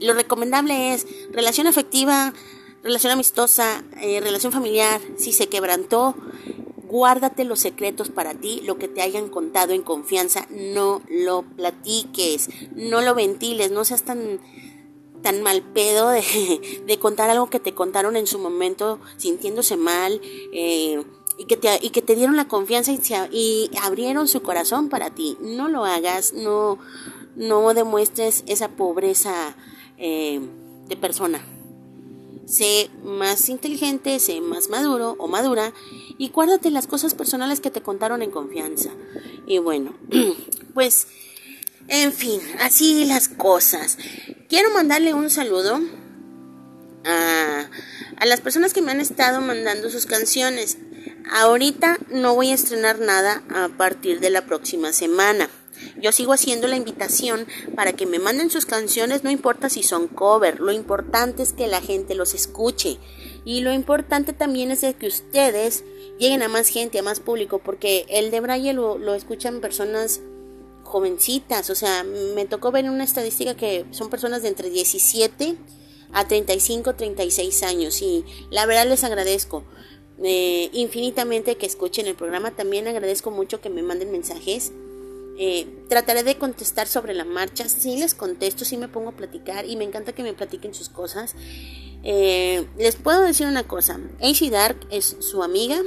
lo 0.00 0.12
recomendable 0.12 0.92
es 0.92 1.06
relación 1.30 1.66
afectiva, 1.66 2.34
relación 2.82 3.12
amistosa, 3.12 3.82
eh, 4.00 4.20
relación 4.20 4.52
familiar, 4.52 5.00
si 5.16 5.32
se 5.32 5.48
quebrantó, 5.48 6.14
Guárdate 6.92 7.44
los 7.44 7.60
secretos 7.60 8.10
para 8.10 8.34
ti, 8.34 8.60
lo 8.64 8.76
que 8.76 8.86
te 8.86 9.00
hayan 9.00 9.30
contado 9.30 9.72
en 9.72 9.80
confianza, 9.80 10.46
no 10.50 11.00
lo 11.08 11.40
platiques, 11.40 12.50
no 12.76 13.00
lo 13.00 13.14
ventiles, 13.14 13.70
no 13.70 13.86
seas 13.86 14.02
tan 14.02 14.40
tan 15.22 15.40
mal 15.40 15.62
pedo 15.62 16.10
de, 16.10 16.82
de 16.86 16.98
contar 16.98 17.30
algo 17.30 17.48
que 17.48 17.60
te 17.60 17.72
contaron 17.72 18.14
en 18.14 18.26
su 18.26 18.38
momento 18.38 19.00
sintiéndose 19.16 19.78
mal 19.78 20.20
eh, 20.52 21.02
y, 21.38 21.46
que 21.46 21.56
te, 21.56 21.78
y 21.80 21.88
que 21.88 22.02
te 22.02 22.14
dieron 22.14 22.36
la 22.36 22.46
confianza 22.46 22.92
y, 23.30 23.70
abrieron 23.80 24.28
su 24.28 24.42
corazón 24.42 24.90
para 24.90 25.08
ti. 25.08 25.38
No 25.40 25.70
lo 25.70 25.86
hagas, 25.86 26.34
no, 26.34 26.78
no 27.36 27.72
demuestres 27.72 28.44
esa 28.46 28.68
pobreza 28.68 29.56
eh, 29.96 30.42
de 30.88 30.96
persona 30.98 31.42
sé 32.46 32.90
más 33.04 33.48
inteligente, 33.48 34.18
sé 34.18 34.40
más 34.40 34.68
maduro 34.68 35.16
o 35.18 35.28
madura 35.28 35.72
y 36.18 36.28
guárdate 36.30 36.70
las 36.70 36.86
cosas 36.86 37.14
personales 37.14 37.60
que 37.60 37.70
te 37.70 37.82
contaron 37.82 38.22
en 38.22 38.30
confianza. 38.30 38.90
Y 39.46 39.58
bueno, 39.58 39.94
pues, 40.74 41.06
en 41.88 42.12
fin, 42.12 42.40
así 42.60 43.04
las 43.04 43.28
cosas. 43.28 43.98
Quiero 44.48 44.70
mandarle 44.70 45.14
un 45.14 45.30
saludo 45.30 45.80
a, 47.04 47.68
a 48.16 48.26
las 48.26 48.40
personas 48.40 48.72
que 48.72 48.82
me 48.82 48.92
han 48.92 49.00
estado 49.00 49.40
mandando 49.40 49.90
sus 49.90 50.06
canciones. 50.06 50.78
Ahorita 51.30 51.98
no 52.10 52.34
voy 52.34 52.50
a 52.50 52.54
estrenar 52.54 52.98
nada 53.00 53.42
a 53.54 53.68
partir 53.68 54.20
de 54.20 54.30
la 54.30 54.44
próxima 54.46 54.92
semana. 54.92 55.48
Yo 56.00 56.12
sigo 56.12 56.32
haciendo 56.32 56.66
la 56.66 56.76
invitación 56.76 57.46
para 57.74 57.92
que 57.92 58.06
me 58.06 58.18
manden 58.18 58.50
sus 58.50 58.66
canciones, 58.66 59.24
no 59.24 59.30
importa 59.30 59.68
si 59.68 59.82
son 59.82 60.08
cover, 60.08 60.60
lo 60.60 60.72
importante 60.72 61.42
es 61.42 61.52
que 61.52 61.66
la 61.66 61.80
gente 61.80 62.14
los 62.14 62.34
escuche. 62.34 62.98
Y 63.44 63.60
lo 63.60 63.72
importante 63.72 64.32
también 64.32 64.70
es 64.70 64.80
que 64.94 65.06
ustedes 65.06 65.84
lleguen 66.18 66.42
a 66.42 66.48
más 66.48 66.68
gente, 66.68 66.98
a 66.98 67.02
más 67.02 67.20
público, 67.20 67.58
porque 67.58 68.06
el 68.08 68.30
de 68.30 68.40
Braille 68.40 68.72
lo, 68.72 68.98
lo 68.98 69.14
escuchan 69.14 69.60
personas 69.60 70.20
jovencitas, 70.84 71.70
o 71.70 71.74
sea, 71.74 72.04
me 72.04 72.44
tocó 72.44 72.70
ver 72.70 72.88
una 72.88 73.04
estadística 73.04 73.56
que 73.56 73.86
son 73.90 74.10
personas 74.10 74.42
de 74.42 74.48
entre 74.48 74.70
17 74.70 75.56
a 76.12 76.28
35, 76.28 76.94
36 76.94 77.62
años. 77.62 78.02
Y 78.02 78.24
la 78.50 78.66
verdad 78.66 78.86
les 78.86 79.02
agradezco 79.02 79.64
eh, 80.22 80.68
infinitamente 80.72 81.56
que 81.56 81.66
escuchen 81.66 82.06
el 82.06 82.14
programa, 82.14 82.52
también 82.52 82.86
agradezco 82.86 83.30
mucho 83.30 83.60
que 83.60 83.70
me 83.70 83.82
manden 83.82 84.12
mensajes 84.12 84.72
eh, 85.38 85.84
trataré 85.88 86.22
de 86.22 86.36
contestar 86.36 86.86
sobre 86.86 87.14
la 87.14 87.24
marcha. 87.24 87.68
Si 87.68 87.96
les 87.96 88.14
contesto, 88.14 88.64
si 88.64 88.76
me 88.76 88.88
pongo 88.88 89.10
a 89.10 89.16
platicar 89.16 89.66
y 89.66 89.76
me 89.76 89.84
encanta 89.84 90.12
que 90.12 90.22
me 90.22 90.34
platiquen 90.34 90.74
sus 90.74 90.88
cosas. 90.88 91.34
Eh, 92.04 92.66
les 92.78 92.96
puedo 92.96 93.22
decir 93.22 93.46
una 93.46 93.66
cosa. 93.66 94.00
AC 94.20 94.50
Dark 94.50 94.86
es 94.90 95.16
su 95.20 95.42
amiga 95.42 95.80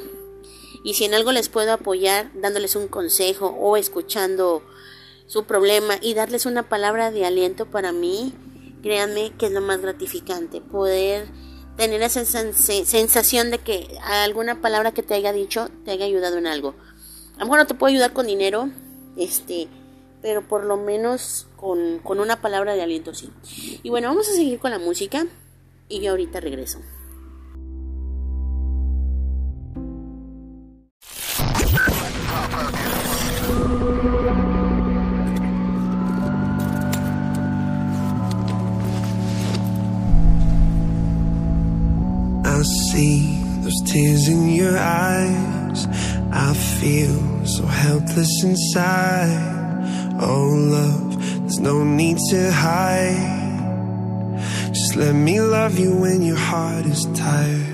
y 0.84 0.94
si 0.94 1.06
en 1.06 1.14
algo 1.14 1.32
les 1.32 1.50
puedo 1.50 1.74
apoyar 1.74 2.32
dándoles 2.40 2.76
un 2.76 2.88
consejo 2.88 3.48
o 3.48 3.78
escuchando 3.78 4.64
su 5.28 5.46
problema 5.46 5.96
y 6.02 6.14
darles 6.14 6.46
una 6.46 6.70
palabra 6.70 7.12
de 7.12 7.26
aliento 7.26 7.66
para 7.66 7.92
mí, 7.92 8.34
créanme 8.84 9.32
que 9.38 9.48
es 9.48 9.52
lo 9.52 9.62
más 9.62 9.82
gratificante. 9.82 10.62
Poder 10.62 11.28
tener 11.76 12.02
esa 12.04 12.24
sensación 12.24 13.52
de 13.52 13.58
que 13.58 13.98
alguna 14.04 14.62
palabra 14.62 14.94
que 14.94 15.04
te 15.04 15.14
haya 15.14 15.34
dicho 15.34 15.70
te 15.84 15.92
haya 15.92 16.06
ayudado 16.06 16.38
en 16.38 16.48
algo. 16.48 16.76
A 17.36 17.40
lo 17.40 17.46
mejor 17.46 17.60
no 17.60 17.68
te 17.68 17.74
puedo 17.74 17.92
ayudar 17.92 18.14
con 18.14 18.28
dinero, 18.28 18.70
este, 19.18 19.68
pero 20.22 20.48
por 20.48 20.66
lo 20.66 20.78
menos 20.78 21.48
con, 21.56 22.00
con 22.00 22.20
una 22.20 22.42
palabra 22.42 22.74
de 22.76 22.82
aliento 22.82 23.14
sí. 23.14 23.30
Y 23.84 23.90
bueno, 23.90 24.08
vamos 24.08 24.28
a 24.30 24.34
seguir 24.34 24.60
con 24.60 24.72
la 24.72 24.80
música 24.80 25.26
y 25.88 26.02
yo 26.02 26.12
ahorita 26.12 26.40
regreso. 26.40 26.80
I 42.48 42.62
see 42.92 43.44
those 43.62 43.82
tears 43.86 44.28
in 44.28 44.56
your 44.56 44.78
eyes. 44.78 45.88
I 46.32 46.54
feel 46.54 47.35
so 47.46 47.66
helpless 47.66 48.44
inside. 48.44 50.18
Oh 50.20 50.50
love, 50.54 51.42
there's 51.42 51.60
no 51.60 51.84
need 51.84 52.18
to 52.30 52.52
hide. 52.52 53.44
Just 54.74 54.96
let 54.96 55.14
me 55.14 55.40
love 55.40 55.78
you 55.78 55.96
when 55.96 56.22
your 56.22 56.38
heart 56.38 56.86
is 56.86 57.06
tired. 57.14 57.65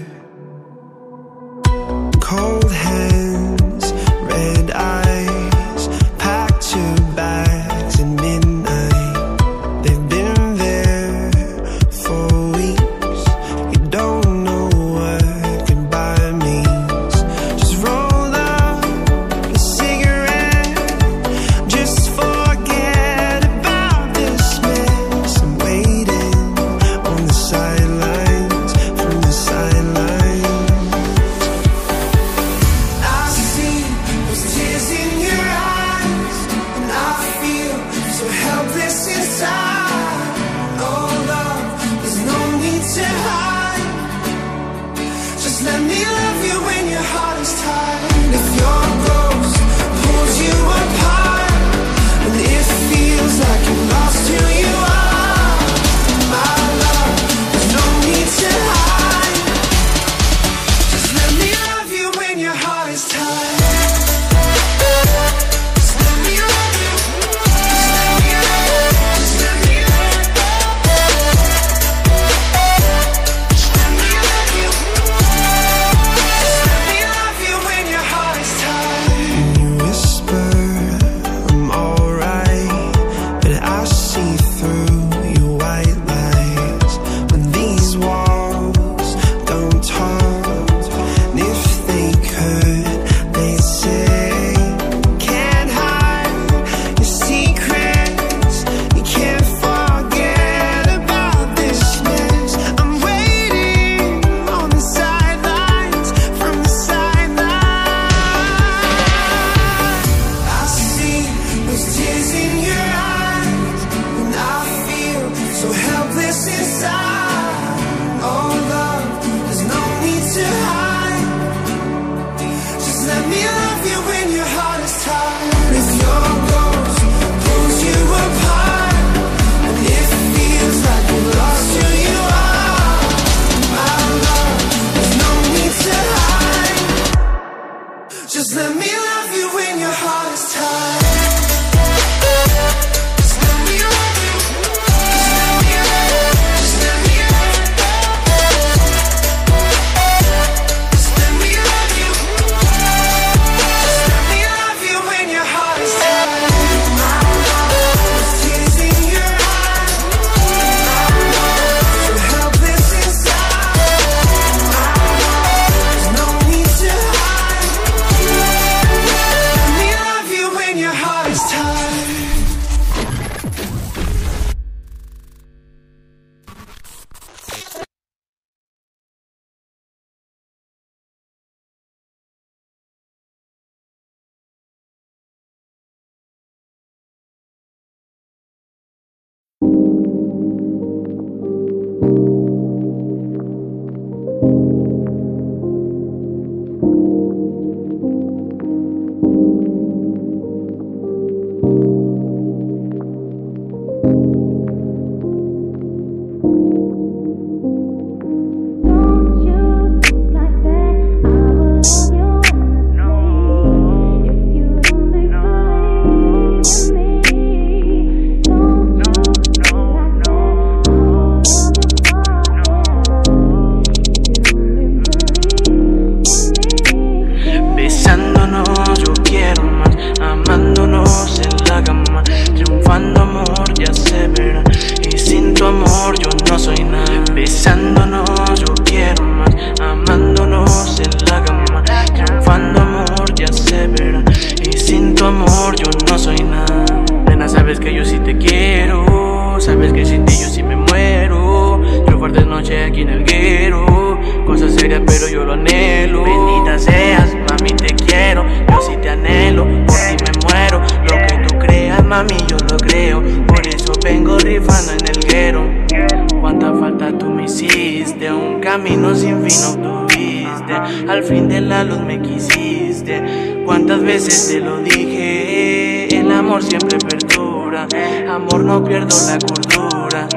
camino 268.91 269.15
sin 269.15 269.41
fin 269.41 269.63
obtuviste, 269.65 270.73
al 271.07 271.23
fin 271.23 271.47
de 271.47 271.61
la 271.61 271.83
luz 271.83 271.99
me 272.01 272.21
quisiste. 272.21 273.63
¿Cuántas 273.65 274.01
veces 274.01 274.49
te 274.49 274.59
lo 274.59 274.79
dije? 274.79 276.19
El 276.19 276.29
amor 276.31 276.61
siempre 276.61 276.97
perdura, 276.97 277.87
amor 278.29 278.61
no 278.65 278.83
pierdo 278.83 279.15
la 279.27 279.37
cordura. 279.39 280.27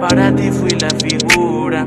Para 0.00 0.34
ti 0.34 0.50
fui 0.50 0.70
la 0.70 0.90
figura 0.90 1.86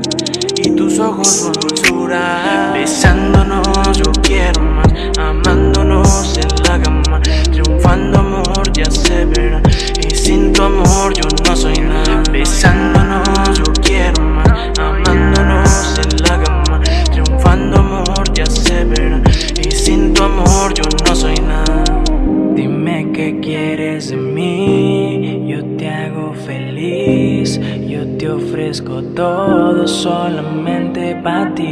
y 0.56 0.70
tus 0.70 0.98
ojos 0.98 1.28
son 1.28 1.52
dulzura. 1.52 2.70
Besándonos 2.72 3.98
yo 3.98 4.10
quiero 4.22 4.62
más, 4.62 4.88
amándonos 5.18 6.38
en 6.38 6.62
la 6.62 6.82
cama, 6.82 7.20
triunfando 7.52 8.18
amor 8.18 8.72
ya 8.72 8.90
se 8.90 9.26
verá. 9.26 9.60
Y 10.00 10.14
sin 10.14 10.52
tu 10.54 10.62
amor 10.62 11.12
yo 11.14 11.28
no 11.46 11.54
soy 11.54 11.78
nada. 11.80 12.22
Besándonos 12.30 13.58
yo 13.58 13.64
quiero 13.82 14.23
tu 20.14 20.22
amor 20.22 20.72
yo 20.74 20.84
no 21.06 21.14
soy 21.14 21.34
nada. 21.36 21.84
Dime 22.54 23.10
qué 23.12 23.40
quieres 23.40 24.10
de 24.10 24.16
mí, 24.16 25.44
yo 25.48 25.64
te 25.76 25.88
hago 25.88 26.32
feliz, 26.34 27.60
yo 27.88 28.06
te 28.16 28.30
ofrezco 28.30 29.02
todo 29.02 29.86
solamente 29.88 31.16
para 31.16 31.54
ti. 31.54 31.64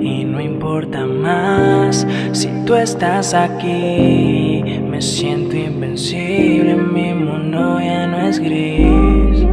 Y 0.00 0.24
no 0.24 0.40
importa 0.40 1.04
más 1.04 2.06
si 2.32 2.48
tú 2.66 2.74
estás 2.74 3.34
aquí, 3.34 4.80
me 4.90 5.00
siento 5.02 5.56
invencible, 5.56 6.74
mi 6.76 7.12
mundo 7.12 7.78
ya 7.80 8.06
no 8.06 8.26
es 8.26 8.38
gris. 8.38 9.46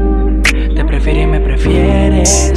Te 0.76 0.86
prefiero 0.86 1.22
y 1.22 1.28
me 1.28 1.40
prefieres. 1.42 2.51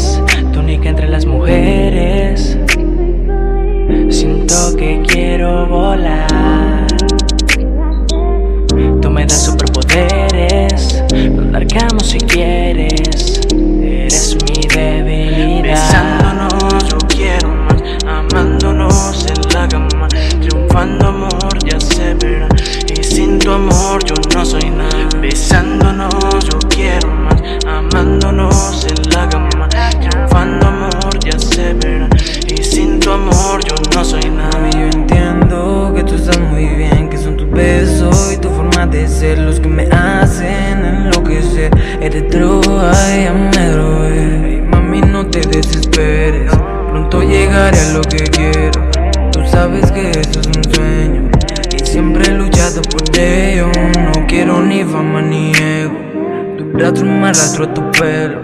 A 57.63 57.73
tu 57.73 57.91
pelo. 57.93 58.43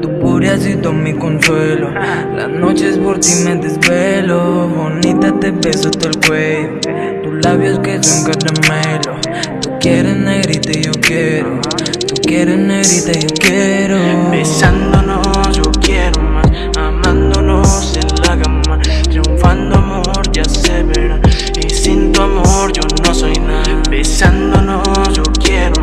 Tu 0.00 0.58
sido 0.60 0.92
mi 0.92 1.12
consuelo. 1.14 1.90
Las 1.90 2.48
noches 2.48 2.96
por 2.98 3.18
ti 3.18 3.32
me 3.44 3.56
desvelo. 3.56 4.68
Bonita 4.68 5.32
te 5.40 5.50
beso 5.50 5.90
todo 5.90 6.10
el 6.10 6.20
cuello. 6.26 6.80
Tus 7.22 7.44
labios 7.44 7.80
que 7.80 8.02
son 8.02 8.24
caramelo. 8.24 9.16
Tú 9.60 9.70
quieres 9.80 10.16
negrita 10.16 10.78
y 10.78 10.82
yo 10.82 10.92
quiero. 11.00 11.60
Tú 12.06 12.14
quieres 12.22 12.58
negrita 12.58 13.18
y 13.18 13.22
yo 13.22 13.34
quiero. 13.40 13.98
Besándonos, 14.30 15.56
yo 15.56 15.64
quiero 15.80 16.20
más. 16.22 16.46
Amándonos 16.76 17.96
en 17.96 18.22
la 18.22 18.42
cama. 18.42 18.78
Triunfando, 19.02 19.76
amor, 19.76 20.32
ya 20.32 20.44
se 20.44 20.84
verá. 20.84 21.20
Y 21.60 21.68
sin 21.68 22.12
tu 22.12 22.22
amor, 22.22 22.72
yo 22.72 22.82
no 23.04 23.14
soy 23.14 23.34
nada. 23.40 23.82
Besándonos, 23.90 25.12
yo 25.14 25.24
quiero 25.42 25.81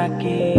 estás 0.00 0.10
aquí. 0.10 0.49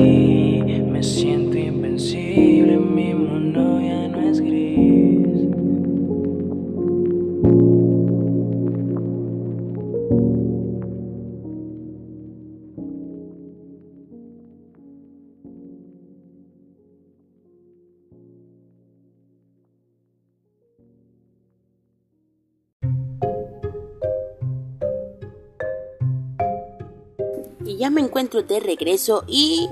Encuentro 28.31 28.43
de 28.43 28.59
regreso 28.59 29.23
y 29.27 29.67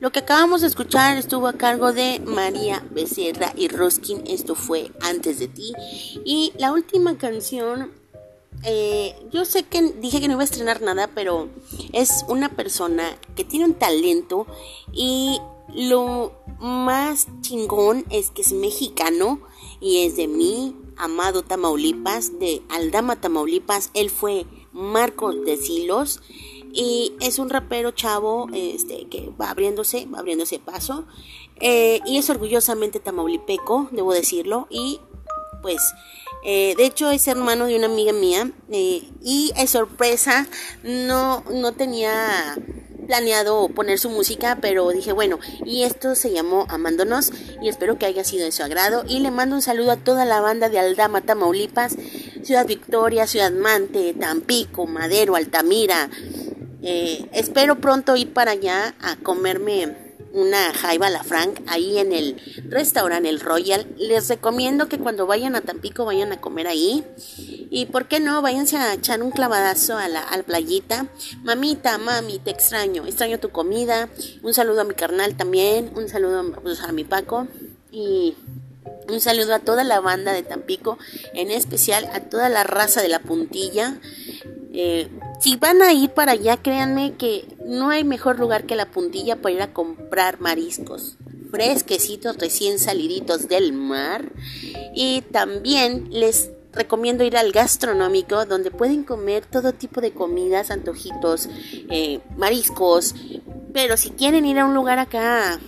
lo 0.00 0.12
que 0.12 0.20
acabamos 0.20 0.60
de 0.60 0.66
escuchar 0.66 1.16
estuvo 1.16 1.46
a 1.46 1.54
cargo 1.54 1.92
de 1.92 2.20
María 2.24 2.84
Becerra 2.90 3.52
y 3.56 3.68
Roskin. 3.68 4.22
Esto 4.26 4.54
fue 4.54 4.90
Antes 5.00 5.38
de 5.38 5.48
ti. 5.48 5.72
Y 6.24 6.52
la 6.58 6.72
última 6.72 7.16
canción, 7.16 7.92
eh, 8.64 9.14
yo 9.32 9.44
sé 9.44 9.62
que 9.62 9.80
dije 10.00 10.20
que 10.20 10.28
no 10.28 10.34
iba 10.34 10.42
a 10.42 10.44
estrenar 10.44 10.82
nada, 10.82 11.08
pero 11.14 11.48
es 11.92 12.24
una 12.28 12.50
persona 12.50 13.16
que 13.34 13.44
tiene 13.44 13.64
un 13.64 13.74
talento 13.74 14.46
y 14.92 15.38
lo 15.74 16.32
más 16.60 17.28
chingón 17.40 18.04
es 18.10 18.30
que 18.30 18.42
es 18.42 18.52
mexicano 18.52 19.40
y 19.80 20.04
es 20.04 20.16
de 20.16 20.28
mi 20.28 20.76
amado 20.96 21.42
Tamaulipas, 21.42 22.38
de 22.38 22.62
Aldama 22.68 23.20
Tamaulipas. 23.20 23.90
Él 23.94 24.10
fue 24.10 24.46
Marcos 24.72 25.44
de 25.44 25.56
Silos 25.56 26.20
y 26.72 27.14
es 27.20 27.38
un 27.38 27.50
rapero 27.50 27.90
chavo 27.90 28.48
este 28.54 29.06
que 29.08 29.30
va 29.40 29.50
abriéndose 29.50 30.06
va 30.06 30.20
abriéndose 30.20 30.58
paso 30.58 31.04
eh, 31.60 32.00
y 32.06 32.16
es 32.18 32.30
orgullosamente 32.30 32.98
tamaulipeco 32.98 33.88
debo 33.92 34.14
decirlo 34.14 34.66
y 34.70 35.00
pues 35.60 35.92
eh, 36.44 36.74
de 36.76 36.86
hecho 36.86 37.10
es 37.10 37.28
hermano 37.28 37.66
de 37.66 37.76
una 37.76 37.86
amiga 37.86 38.12
mía 38.12 38.50
eh, 38.70 39.02
y 39.22 39.52
es 39.56 39.70
sorpresa 39.70 40.46
no 40.82 41.44
no 41.50 41.72
tenía 41.72 42.56
planeado 43.06 43.68
poner 43.68 43.98
su 43.98 44.08
música 44.08 44.58
pero 44.62 44.88
dije 44.90 45.12
bueno 45.12 45.38
y 45.66 45.82
esto 45.82 46.14
se 46.14 46.32
llamó 46.32 46.66
Amándonos 46.68 47.32
y 47.60 47.68
espero 47.68 47.98
que 47.98 48.06
haya 48.06 48.24
sido 48.24 48.46
de 48.46 48.52
su 48.52 48.62
agrado 48.62 49.04
y 49.06 49.18
le 49.18 49.30
mando 49.30 49.56
un 49.56 49.62
saludo 49.62 49.92
a 49.92 49.96
toda 49.96 50.24
la 50.24 50.40
banda 50.40 50.70
de 50.70 50.78
Aldama 50.78 51.20
Tamaulipas 51.20 51.96
Ciudad 52.42 52.66
Victoria 52.66 53.26
Ciudad 53.26 53.52
Mante 53.52 54.14
Tampico 54.14 54.86
Madero 54.86 55.36
Altamira 55.36 56.08
eh, 56.82 57.28
espero 57.32 57.80
pronto 57.80 58.16
ir 58.16 58.32
para 58.32 58.52
allá 58.52 58.94
a 59.00 59.16
comerme 59.16 60.12
una 60.32 60.72
jaiba 60.72 61.10
la 61.10 61.22
Frank 61.22 61.60
ahí 61.66 61.98
en 61.98 62.12
el 62.12 62.40
restaurante 62.68 63.28
El 63.28 63.40
Royal. 63.40 63.86
Les 63.98 64.28
recomiendo 64.28 64.88
que 64.88 64.98
cuando 64.98 65.26
vayan 65.26 65.54
a 65.54 65.60
Tampico 65.60 66.04
vayan 66.04 66.32
a 66.32 66.40
comer 66.40 66.66
ahí. 66.66 67.04
Y 67.70 67.86
por 67.86 68.08
qué 68.08 68.20
no, 68.20 68.42
váyanse 68.42 68.76
a 68.76 68.94
echar 68.94 69.22
un 69.22 69.30
clavadazo 69.30 69.96
a 69.96 70.08
la, 70.08 70.22
a 70.22 70.36
la 70.36 70.42
playita. 70.42 71.06
Mamita, 71.42 71.98
mami, 71.98 72.38
te 72.38 72.50
extraño. 72.50 73.06
Extraño 73.06 73.38
tu 73.38 73.50
comida. 73.50 74.08
Un 74.42 74.54
saludo 74.54 74.82
a 74.82 74.84
mi 74.84 74.94
carnal 74.94 75.36
también. 75.36 75.92
Un 75.94 76.08
saludo 76.08 76.52
pues, 76.62 76.80
a 76.80 76.92
mi 76.92 77.04
Paco. 77.04 77.46
Y 77.90 78.34
un 79.08 79.20
saludo 79.20 79.54
a 79.54 79.58
toda 79.58 79.84
la 79.84 80.00
banda 80.00 80.32
de 80.32 80.42
Tampico. 80.42 80.98
En 81.34 81.50
especial 81.50 82.08
a 82.12 82.20
toda 82.20 82.48
la 82.48 82.64
raza 82.64 83.02
de 83.02 83.08
la 83.08 83.20
puntilla. 83.20 84.00
Eh, 84.74 85.08
si 85.40 85.56
van 85.56 85.82
a 85.82 85.92
ir 85.92 86.10
para 86.10 86.32
allá, 86.32 86.56
créanme 86.56 87.14
que 87.14 87.46
no 87.66 87.90
hay 87.90 88.04
mejor 88.04 88.38
lugar 88.38 88.64
que 88.64 88.76
la 88.76 88.90
puntilla 88.90 89.40
para 89.40 89.54
ir 89.54 89.62
a 89.62 89.72
comprar 89.72 90.40
mariscos 90.40 91.16
fresquecitos, 91.52 92.38
recién 92.38 92.78
saliditos 92.78 93.46
del 93.46 93.72
mar. 93.72 94.32
Y 94.94 95.20
también 95.20 96.08
les 96.10 96.50
recomiendo 96.72 97.22
ir 97.22 97.36
al 97.36 97.52
gastronómico 97.52 98.46
donde 98.46 98.70
pueden 98.70 99.04
comer 99.04 99.44
todo 99.44 99.72
tipo 99.72 100.00
de 100.00 100.12
comidas, 100.12 100.70
antojitos, 100.70 101.48
eh, 101.90 102.20
mariscos. 102.36 103.14
Pero 103.72 103.96
si 103.96 104.10
quieren 104.10 104.46
ir 104.46 104.58
a 104.58 104.64
un 104.64 104.74
lugar 104.74 104.98
acá 104.98 105.60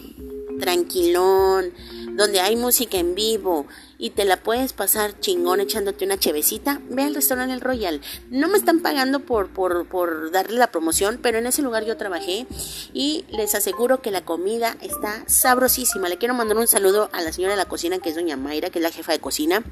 tranquilón, 0.58 1.72
donde 2.16 2.40
hay 2.40 2.56
música 2.56 2.96
en 2.96 3.14
vivo 3.14 3.66
y 3.98 4.10
te 4.10 4.24
la 4.24 4.36
puedes 4.38 4.72
pasar 4.72 5.18
chingón 5.20 5.60
echándote 5.60 6.04
una 6.04 6.18
chevecita, 6.18 6.80
ve 6.88 7.02
al 7.02 7.14
restaurante 7.14 7.54
El 7.54 7.60
Royal. 7.60 8.00
No 8.30 8.48
me 8.48 8.58
están 8.58 8.80
pagando 8.80 9.20
por, 9.20 9.48
por, 9.48 9.86
por 9.86 10.30
darle 10.30 10.58
la 10.58 10.70
promoción, 10.70 11.18
pero 11.22 11.38
en 11.38 11.46
ese 11.46 11.62
lugar 11.62 11.84
yo 11.84 11.96
trabajé 11.96 12.46
y 12.92 13.24
les 13.30 13.54
aseguro 13.54 14.02
que 14.02 14.10
la 14.10 14.24
comida 14.24 14.76
está 14.80 15.24
sabrosísima. 15.26 16.08
Le 16.08 16.18
quiero 16.18 16.34
mandar 16.34 16.56
un 16.56 16.66
saludo 16.66 17.08
a 17.12 17.20
la 17.22 17.32
señora 17.32 17.54
de 17.54 17.58
la 17.58 17.68
cocina, 17.68 17.98
que 17.98 18.10
es 18.10 18.14
doña 18.14 18.36
Mayra, 18.36 18.70
que 18.70 18.78
es 18.78 18.82
la 18.82 18.90
jefa 18.90 19.12
de 19.12 19.20
cocina. 19.20 19.62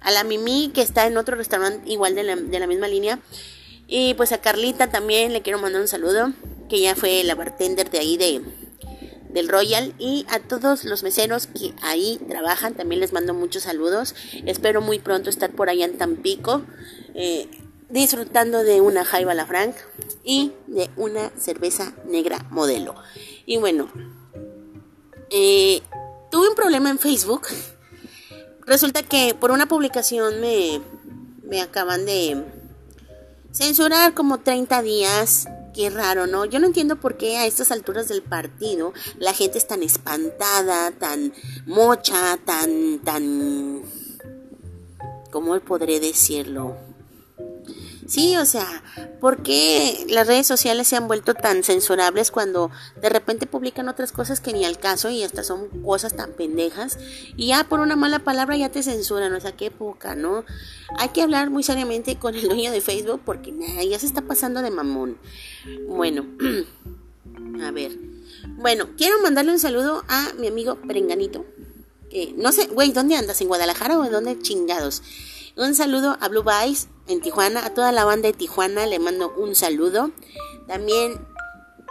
A 0.00 0.12
la 0.12 0.22
Mimi, 0.22 0.70
que 0.72 0.82
está 0.82 1.06
en 1.06 1.16
otro 1.16 1.36
restaurante 1.36 1.90
igual 1.90 2.14
de 2.14 2.22
la, 2.22 2.36
de 2.36 2.58
la 2.60 2.66
misma 2.68 2.86
línea. 2.86 3.18
Y 3.88 4.14
pues 4.14 4.32
a 4.32 4.40
Carlita 4.40 4.90
también 4.90 5.32
le 5.32 5.42
quiero 5.42 5.58
mandar 5.58 5.80
un 5.80 5.88
saludo, 5.88 6.32
que 6.68 6.80
ya 6.80 6.94
fue 6.94 7.24
la 7.24 7.34
bartender 7.34 7.90
de 7.90 7.98
ahí 7.98 8.16
de, 8.16 8.42
del 9.30 9.48
Royal 9.48 9.94
y 9.98 10.24
a 10.28 10.40
todos 10.40 10.84
los 10.84 11.02
meseros 11.02 11.46
que 11.46 11.74
ahí 11.82 12.20
trabajan 12.28 12.74
también 12.74 13.00
les 13.00 13.12
mando 13.12 13.34
muchos 13.34 13.64
saludos 13.64 14.14
espero 14.46 14.80
muy 14.80 14.98
pronto 14.98 15.28
estar 15.28 15.50
por 15.50 15.68
allá 15.68 15.84
en 15.84 15.98
Tampico 15.98 16.62
eh, 17.14 17.48
disfrutando 17.88 18.64
de 18.64 18.80
una 18.80 19.04
jaiba 19.04 19.34
la 19.34 19.46
franc 19.46 19.74
y 20.22 20.52
de 20.66 20.90
una 20.96 21.30
cerveza 21.38 21.94
negra 22.06 22.46
modelo. 22.50 22.94
Y 23.46 23.56
bueno, 23.56 23.88
eh, 25.30 25.80
tuve 26.30 26.48
un 26.50 26.54
problema 26.54 26.90
en 26.90 26.98
Facebook. 26.98 27.48
Resulta 28.66 29.02
que 29.02 29.34
por 29.34 29.50
una 29.50 29.66
publicación 29.66 30.40
me, 30.40 30.80
me 31.42 31.62
acaban 31.62 32.04
de 32.04 32.44
censurar 33.52 34.14
como 34.14 34.40
30 34.40 34.82
días. 34.82 35.48
Qué 35.74 35.90
raro, 35.90 36.26
¿no? 36.26 36.44
Yo 36.44 36.58
no 36.58 36.66
entiendo 36.66 36.96
por 36.96 37.16
qué 37.16 37.36
a 37.36 37.46
estas 37.46 37.70
alturas 37.70 38.08
del 38.08 38.22
partido 38.22 38.92
la 39.18 39.32
gente 39.32 39.58
es 39.58 39.66
tan 39.66 39.82
espantada, 39.82 40.90
tan 40.92 41.32
mocha, 41.66 42.38
tan, 42.44 43.00
tan... 43.00 43.82
¿Cómo 45.30 45.58
podré 45.60 46.00
decirlo? 46.00 46.87
Sí, 48.08 48.38
o 48.38 48.46
sea, 48.46 48.82
¿por 49.20 49.42
qué 49.42 50.06
las 50.08 50.26
redes 50.26 50.46
sociales 50.46 50.88
se 50.88 50.96
han 50.96 51.08
vuelto 51.08 51.34
tan 51.34 51.62
censurables 51.62 52.30
cuando 52.30 52.70
de 53.02 53.10
repente 53.10 53.46
publican 53.46 53.86
otras 53.86 54.12
cosas 54.12 54.40
que 54.40 54.54
ni 54.54 54.64
al 54.64 54.78
caso 54.78 55.10
y 55.10 55.22
hasta 55.22 55.44
son 55.44 55.68
cosas 55.82 56.16
tan 56.16 56.32
pendejas? 56.32 56.98
Y 57.36 57.48
ya 57.48 57.64
por 57.68 57.80
una 57.80 57.96
mala 57.96 58.20
palabra 58.20 58.56
ya 58.56 58.70
te 58.70 58.82
censuran, 58.82 59.34
o 59.34 59.40
sea, 59.40 59.52
qué 59.52 59.70
poca, 59.70 60.14
¿no? 60.14 60.46
Hay 60.96 61.10
que 61.10 61.20
hablar 61.20 61.50
muy 61.50 61.62
seriamente 61.62 62.16
con 62.16 62.34
el 62.34 62.48
dueño 62.48 62.72
de 62.72 62.80
Facebook 62.80 63.20
porque 63.26 63.52
nah, 63.52 63.82
ya 63.82 63.98
se 63.98 64.06
está 64.06 64.22
pasando 64.22 64.62
de 64.62 64.70
mamón. 64.70 65.18
Bueno, 65.86 66.24
a 67.62 67.70
ver. 67.72 67.92
Bueno, 68.56 68.88
quiero 68.96 69.20
mandarle 69.20 69.52
un 69.52 69.58
saludo 69.58 70.02
a 70.08 70.32
mi 70.38 70.46
amigo 70.46 70.76
Perenganito. 70.76 71.44
Que 72.08 72.32
no 72.38 72.52
sé, 72.52 72.68
güey, 72.68 72.90
¿dónde 72.92 73.16
andas? 73.16 73.38
¿En 73.42 73.48
Guadalajara 73.48 73.98
o 73.98 74.04
en 74.06 74.12
dónde 74.12 74.38
chingados? 74.38 75.02
Un 75.56 75.74
saludo 75.74 76.16
a 76.20 76.28
Blue 76.28 76.42
Vice 76.42 76.88
en 77.08 77.20
Tijuana, 77.20 77.64
a 77.64 77.74
toda 77.74 77.92
la 77.92 78.04
banda 78.04 78.28
de 78.28 78.34
Tijuana 78.34 78.86
le 78.86 78.98
mando 78.98 79.32
un 79.36 79.54
saludo. 79.54 80.10
También, 80.66 81.26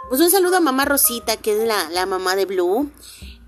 pues 0.08 0.20
un 0.20 0.30
saludo 0.30 0.56
a 0.56 0.60
mamá 0.60 0.84
Rosita, 0.84 1.36
que 1.36 1.60
es 1.60 1.66
la, 1.66 1.90
la 1.90 2.06
mamá 2.06 2.36
de 2.36 2.46
Blue. 2.46 2.90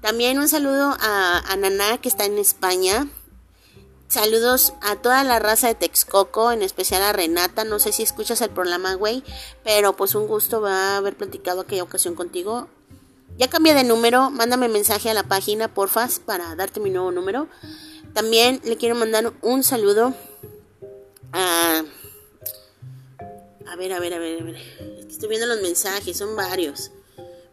También 0.00 0.38
un 0.38 0.48
saludo 0.48 0.96
a, 1.00 1.38
a 1.38 1.56
Naná, 1.56 1.98
que 1.98 2.08
está 2.08 2.24
en 2.24 2.38
España. 2.38 3.08
Saludos 4.08 4.72
a 4.80 4.96
toda 4.96 5.22
la 5.22 5.38
raza 5.38 5.68
de 5.68 5.76
Texcoco, 5.76 6.50
en 6.50 6.62
especial 6.62 7.02
a 7.02 7.12
Renata. 7.12 7.62
No 7.62 7.78
sé 7.78 7.92
si 7.92 8.02
escuchas 8.02 8.40
el 8.40 8.50
programa, 8.50 8.94
güey, 8.94 9.22
pero 9.62 9.94
pues 9.94 10.16
un 10.16 10.26
gusto 10.26 10.60
va 10.60 10.94
a 10.94 10.96
haber 10.96 11.16
platicado 11.16 11.60
aquella 11.60 11.84
ocasión 11.84 12.16
contigo. 12.16 12.68
Ya 13.38 13.48
cambié 13.48 13.72
de 13.72 13.84
número, 13.84 14.30
mándame 14.30 14.68
mensaje 14.68 15.10
a 15.10 15.14
la 15.14 15.22
página, 15.22 15.72
porfas, 15.72 16.18
para 16.18 16.56
darte 16.56 16.80
mi 16.80 16.90
nuevo 16.90 17.12
número. 17.12 17.46
También 18.12 18.60
le 18.64 18.76
quiero 18.76 18.96
mandar 18.96 19.32
un 19.42 19.62
saludo 19.62 20.12
a... 21.32 21.84
A 23.66 23.76
ver, 23.76 23.92
a 23.92 24.00
ver, 24.00 24.14
a 24.14 24.18
ver, 24.18 24.42
a 24.42 24.44
ver. 24.44 24.56
Estoy 25.08 25.28
viendo 25.28 25.46
los 25.46 25.62
mensajes, 25.62 26.16
son 26.16 26.34
varios. 26.34 26.90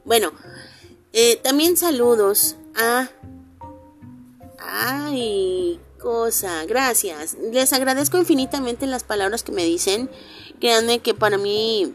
Bueno, 0.03 0.31
eh, 1.13 1.37
también 1.43 1.77
saludos 1.77 2.55
a... 2.75 3.09
Ay, 4.59 5.79
cosa, 5.99 6.65
gracias. 6.65 7.37
Les 7.51 7.73
agradezco 7.73 8.17
infinitamente 8.17 8.87
las 8.87 9.03
palabras 9.03 9.43
que 9.43 9.51
me 9.51 9.63
dicen. 9.63 10.09
Créanme 10.59 10.99
que 10.99 11.13
para 11.13 11.37
mí 11.37 11.93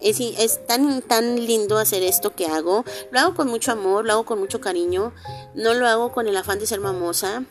es, 0.00 0.66
tan, 0.66 1.46
lindo 1.46 1.78
hacer 1.78 2.02
esto 2.02 2.34
que 2.34 2.46
hago. 2.46 2.84
Lo 3.10 3.20
hago 3.20 3.34
con 3.34 3.48
mucho 3.48 3.72
amor, 3.72 4.04
lo 4.04 4.12
hago 4.12 4.24
con 4.24 4.38
mucho 4.38 4.60
cariño. 4.60 5.12
No 5.54 5.74
lo 5.74 5.86
hago 5.86 6.12
con 6.12 6.26
el 6.26 6.36
afán 6.36 6.58
de 6.58 6.66
ser 6.66 6.80
mamosa. 6.80 7.44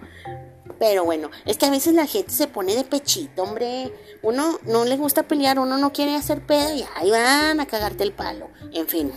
Pero 0.78 1.04
bueno, 1.04 1.30
es 1.44 1.58
que 1.58 1.66
a 1.66 1.70
veces 1.70 1.94
la 1.94 2.06
gente 2.06 2.32
se 2.32 2.46
pone 2.46 2.74
de 2.74 2.84
pechito, 2.84 3.42
hombre. 3.42 3.92
Uno 4.22 4.58
no 4.64 4.84
le 4.84 4.96
gusta 4.96 5.24
pelear, 5.24 5.58
uno 5.58 5.76
no 5.76 5.92
quiere 5.92 6.16
hacer 6.16 6.46
pedo 6.46 6.74
y 6.74 6.84
ahí 6.96 7.10
van 7.10 7.60
a 7.60 7.66
cagarte 7.66 8.02
el 8.02 8.12
palo. 8.12 8.48
En 8.72 8.88
fin. 8.88 9.12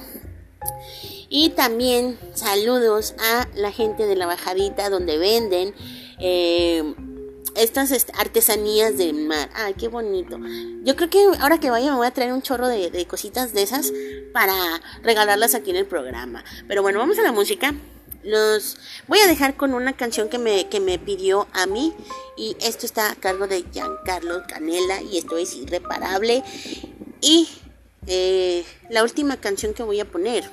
Y 1.30 1.50
también 1.52 2.20
saludos 2.34 3.16
a 3.18 3.48
la 3.56 3.72
gente 3.72 4.06
de 4.06 4.16
la 4.16 4.26
bajadita 4.26 4.90
donde 4.90 5.18
venden 5.18 5.74
eh, 6.20 6.96
estas 7.56 7.92
est- 7.92 8.10
artesanías 8.18 8.98
del 8.98 9.14
mar. 9.28 9.50
Ay, 9.54 9.74
qué 9.76 9.88
bonito. 9.88 10.40
Yo 10.84 10.96
creo 10.96 11.10
que 11.10 11.24
ahora 11.40 11.60
que 11.60 11.70
vaya 11.70 11.92
me 11.92 11.98
voy 11.98 12.08
a 12.08 12.12
traer 12.12 12.34
un 12.34 12.42
chorro 12.42 12.68
de, 12.68 12.90
de 12.90 13.06
cositas 13.08 13.54
de 13.54 13.62
esas 13.64 13.92
para 14.34 14.54
regalarlas 15.04 15.56
aquí 15.56 15.70
en 15.70 15.78
el 15.78 15.86
programa. 15.86 16.44
Pero 16.68 16.82
bueno, 16.82 17.00
vamos 17.00 17.18
a 17.20 17.22
la 17.22 17.32
música. 17.32 17.74
Los 18.24 18.78
voy 19.08 19.20
a 19.20 19.28
dejar 19.28 19.56
con 19.56 19.74
una 19.74 19.94
canción 19.98 20.30
que 20.30 20.38
me, 20.40 20.70
que 20.70 20.80
me 20.80 20.98
pidió 20.98 21.48
a 21.54 21.66
mí. 21.66 21.94
Y 22.38 22.56
esto 22.62 22.86
está 22.86 23.12
a 23.12 23.16
cargo 23.16 23.48
de 23.48 23.64
Giancarlo 23.72 24.44
Canela. 24.48 25.02
Y 25.02 25.18
esto 25.18 25.38
es 25.38 25.56
irreparable. 25.56 26.44
Y 27.22 27.50
eh, 28.08 28.66
la 28.90 29.04
última 29.04 29.38
canción 29.38 29.74
que 29.74 29.84
voy 29.84 30.00
a 30.00 30.06
poner 30.10 30.50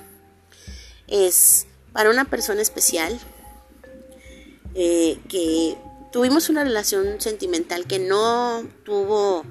es 1.06 1.66
para 1.92 2.10
una 2.10 2.24
persona 2.24 2.62
especial 2.62 3.18
eh, 4.74 5.18
que 5.28 5.76
tuvimos 6.12 6.48
una 6.48 6.64
relación 6.64 7.20
sentimental 7.20 7.86
que 7.86 7.98
no 7.98 8.64
tuvo, 8.84 9.44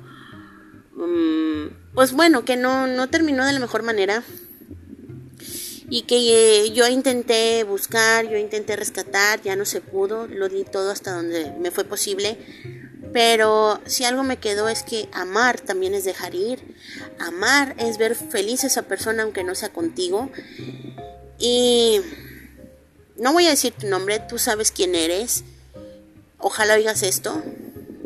mm, 0.94 1.94
pues 1.94 2.12
bueno, 2.14 2.46
que 2.46 2.58
no, 2.58 2.88
no 2.88 3.10
terminó 3.10 3.46
de 3.46 3.54
la 3.54 3.60
mejor 3.60 3.84
manera 3.84 4.24
y 5.90 6.04
que 6.04 6.66
eh, 6.66 6.72
yo 6.72 6.88
intenté 6.88 7.64
buscar, 7.64 8.30
yo 8.30 8.38
intenté 8.38 8.76
rescatar, 8.76 9.42
ya 9.42 9.56
no 9.56 9.66
se 9.66 9.82
pudo, 9.82 10.28
lo 10.28 10.50
di 10.50 10.64
todo 10.64 10.92
hasta 10.92 11.14
donde 11.14 11.52
me 11.60 11.72
fue 11.72 11.84
posible. 11.84 12.38
Pero 13.12 13.82
si 13.88 14.04
algo 14.06 14.22
me 14.22 14.38
quedó 14.38 14.70
es 14.70 14.84
que 14.84 15.10
amar 15.12 15.60
también 15.60 15.96
es 15.96 16.04
dejar 16.04 16.36
ir. 16.36 16.60
Amar 17.18 17.76
es 17.80 17.98
ver 17.98 18.16
feliz 18.16 18.64
a 18.64 18.68
esa 18.68 18.84
persona 18.84 19.24
aunque 19.24 19.44
no 19.44 19.56
sea 19.56 19.70
contigo. 19.70 20.30
Y 21.40 22.02
no 23.18 23.34
voy 23.34 23.48
a 23.48 23.52
decir 23.52 23.74
tu 23.74 23.88
nombre, 23.88 24.20
tú 24.20 24.38
sabes 24.38 24.72
quién 24.72 24.94
eres 24.94 25.44
ojalá 26.40 26.74
oigas 26.74 27.04
esto 27.04 27.44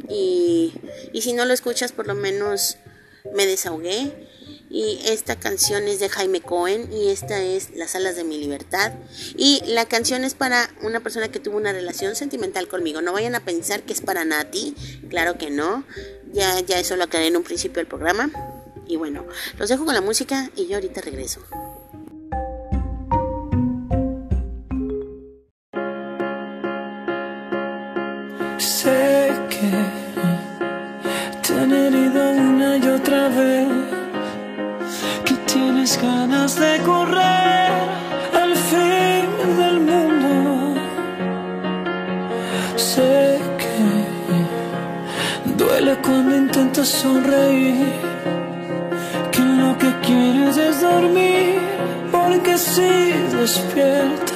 y, 0.09 0.73
y 1.13 1.21
si 1.21 1.33
no 1.33 1.45
lo 1.45 1.53
escuchas 1.53 1.91
por 1.91 2.07
lo 2.07 2.15
menos 2.15 2.77
me 3.33 3.45
desahogué 3.45 4.11
y 4.73 4.99
esta 5.05 5.35
canción 5.35 5.83
es 5.83 5.99
de 5.99 6.09
Jaime 6.09 6.41
Cohen 6.41 6.91
y 6.91 7.09
esta 7.09 7.39
es 7.39 7.75
Las 7.75 7.95
alas 7.95 8.15
de 8.15 8.23
mi 8.23 8.39
libertad 8.39 8.91
y 9.37 9.61
la 9.67 9.85
canción 9.85 10.23
es 10.23 10.33
para 10.33 10.67
una 10.81 10.99
persona 10.99 11.29
que 11.29 11.39
tuvo 11.39 11.57
una 11.57 11.71
relación 11.71 12.15
sentimental 12.15 12.67
conmigo. 12.67 12.99
No 12.99 13.13
vayan 13.13 13.35
a 13.35 13.45
pensar 13.45 13.83
que 13.83 13.93
es 13.93 14.01
para 14.01 14.25
Nati, 14.25 14.73
claro 15.09 15.37
que 15.37 15.51
no. 15.51 15.85
Ya 16.33 16.59
ya 16.61 16.79
eso 16.79 16.95
lo 16.95 17.03
aclaré 17.03 17.27
en 17.27 17.37
un 17.37 17.43
principio 17.43 17.75
del 17.75 17.87
programa. 17.87 18.31
Y 18.87 18.95
bueno, 18.95 19.27
los 19.59 19.69
dejo 19.69 19.85
con 19.85 19.93
la 19.93 20.01
música 20.01 20.49
y 20.55 20.65
yo 20.65 20.75
ahorita 20.75 21.01
regreso. 21.01 21.41
Sé 28.63 29.29
que 29.49 29.71
te 31.41 31.53
han 31.59 31.73
herido 31.73 32.31
una 32.31 32.77
y 32.77 32.87
otra 32.87 33.27
vez, 33.27 33.67
que 35.25 35.33
tienes 35.51 36.01
ganas 36.01 36.55
de 36.55 36.77
correr 36.85 37.71
al 38.41 38.55
fin 38.55 39.57
del 39.57 39.79
mundo. 39.81 40.79
Sé 42.77 43.37
que 43.59 43.83
duele 45.57 45.97
cuando 45.97 46.37
intentas 46.37 46.87
sonreír, 46.87 47.91
que 49.29 49.41
lo 49.41 49.77
que 49.77 49.91
quieres 50.07 50.55
es 50.55 50.79
dormir, 50.79 51.59
porque 52.13 52.57
si 52.57 53.11
despiertas 53.37 54.32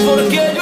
porque 0.00 0.54
yo 0.54 0.61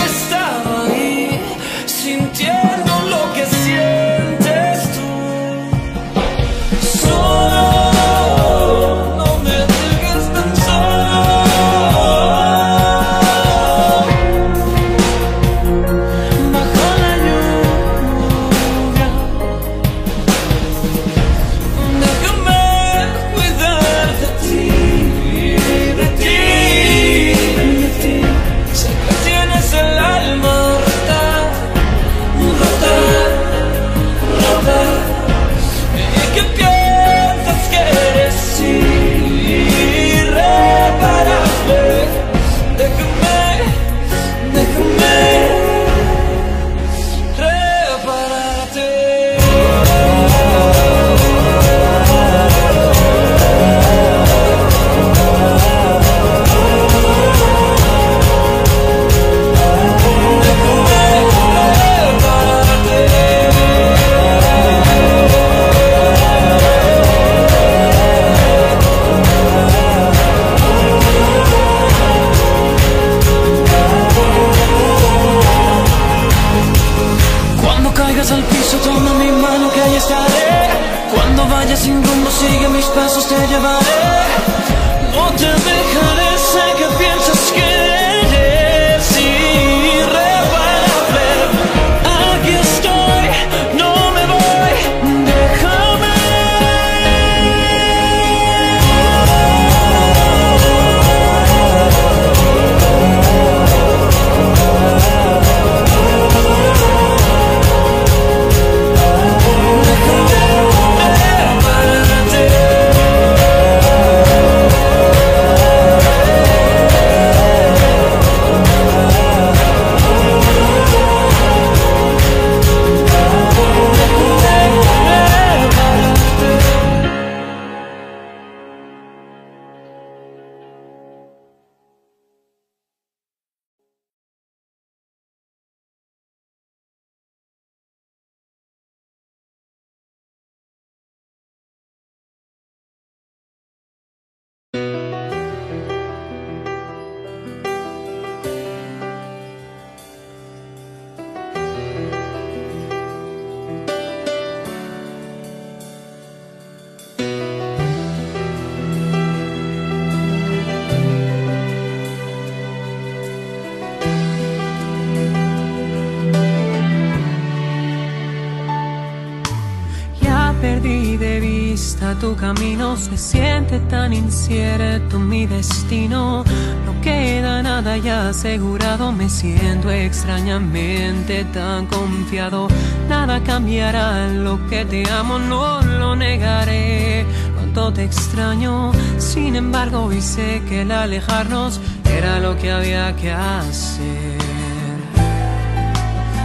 camino 172.55 172.97
se 172.97 173.17
siente 173.17 173.79
tan 173.89 174.13
incierto 174.13 175.21
mi 175.21 175.47
destino. 175.47 176.43
No 176.85 177.01
queda 177.01 177.63
nada 177.63 177.97
ya 177.97 178.31
asegurado, 178.31 179.13
me 179.13 179.29
siento 179.29 179.89
extrañamente 179.89 181.45
tan 181.45 181.87
confiado. 181.87 182.67
Nada 183.09 183.41
cambiará 183.45 184.27
lo 184.27 184.59
que 184.69 184.85
te 184.85 185.09
amo, 185.09 185.39
no 185.39 185.81
lo 185.83 186.17
negaré. 186.17 187.25
Cuánto 187.55 187.93
te 187.93 188.03
extraño, 188.03 188.91
sin 189.19 189.55
embargo, 189.55 190.07
hoy 190.07 190.21
sé 190.21 190.61
que 190.69 190.83
el 190.83 190.91
alejarnos 190.91 191.81
era 192.05 192.41
lo 192.41 192.59
que 192.59 192.73
había 192.73 193.15
que 193.15 193.31
hacer. 193.31 194.39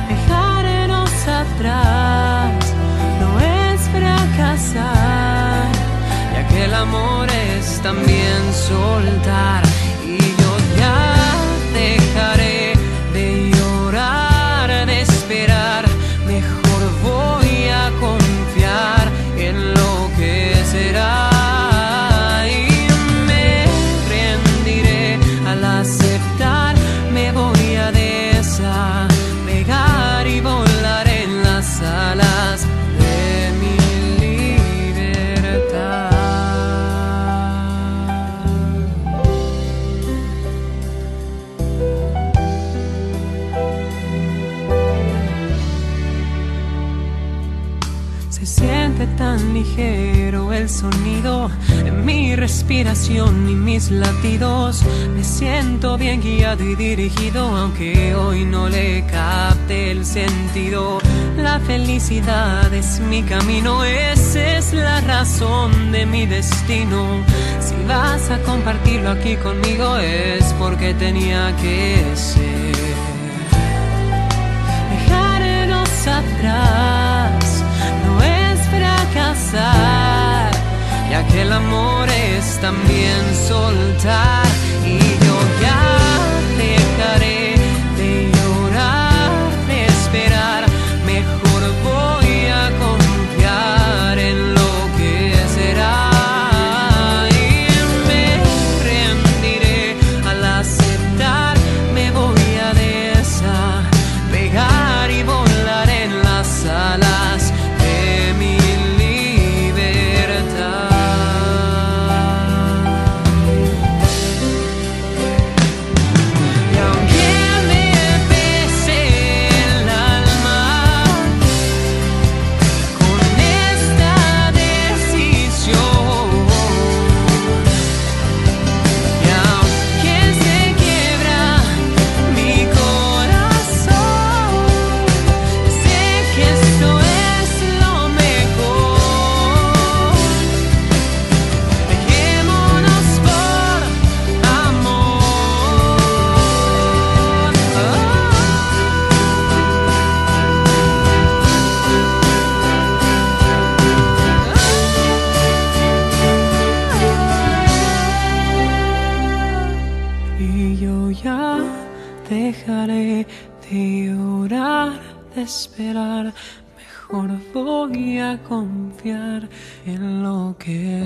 Dejarnos 0.07 1.27
atrás 1.27 2.53
no 3.19 3.39
es 3.39 3.81
fracasar, 3.89 5.24
el 6.55 6.73
amor 6.73 7.27
es 7.29 7.81
también 7.81 8.41
soltar. 8.53 9.63
Y 10.05 10.17
yo 10.17 10.51
ya 10.77 11.15
dejaré 11.73 12.73
de 13.13 13.51
llorar, 13.51 14.85
de 14.85 15.01
esperar, 15.01 15.85
mejor 16.25 16.81
voy 17.03 17.69
a 17.69 17.91
confiar 17.99 19.11
en 19.37 19.73
lo 19.73 20.09
que 20.17 20.55
será. 20.71 21.34
El 50.57 50.69
sonido 50.69 51.49
en 51.85 52.05
mi 52.05 52.35
respiración 52.35 53.49
y 53.49 53.55
mis 53.55 53.91
latidos. 53.91 54.83
Me 55.15 55.23
siento 55.23 55.97
bien 55.97 56.21
guiado 56.21 56.63
y 56.63 56.75
dirigido, 56.75 57.45
aunque 57.55 58.15
hoy 58.15 58.45
no 58.45 58.69
le 58.69 59.05
capte 59.05 59.91
el 59.91 60.05
sentido. 60.05 60.99
La 61.37 61.59
felicidad 61.59 62.73
es 62.73 62.99
mi 62.99 63.23
camino, 63.23 63.83
esa 63.83 64.57
es 64.57 64.73
la 64.73 65.01
razón 65.01 65.91
de 65.91 66.05
mi 66.05 66.25
destino. 66.25 67.23
Si 67.59 67.75
vas 67.87 68.29
a 68.29 68.37
compartirlo 68.43 69.11
aquí 69.11 69.35
conmigo 69.37 69.97
es 69.97 70.43
porque 70.59 70.93
tenía 70.93 71.55
que 71.57 72.03
ser. 72.15 72.75
Dejarnos 74.91 76.07
atrás 76.07 77.63
no 78.05 78.23
es 78.23 78.59
fracasar, 78.69 80.24
ya 81.15 81.25
que 81.27 81.41
el 81.43 81.53
amor 81.53 82.09
es 82.09 82.59
también 82.59 83.21
soltar. 83.47 84.45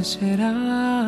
Será. 0.10 0.99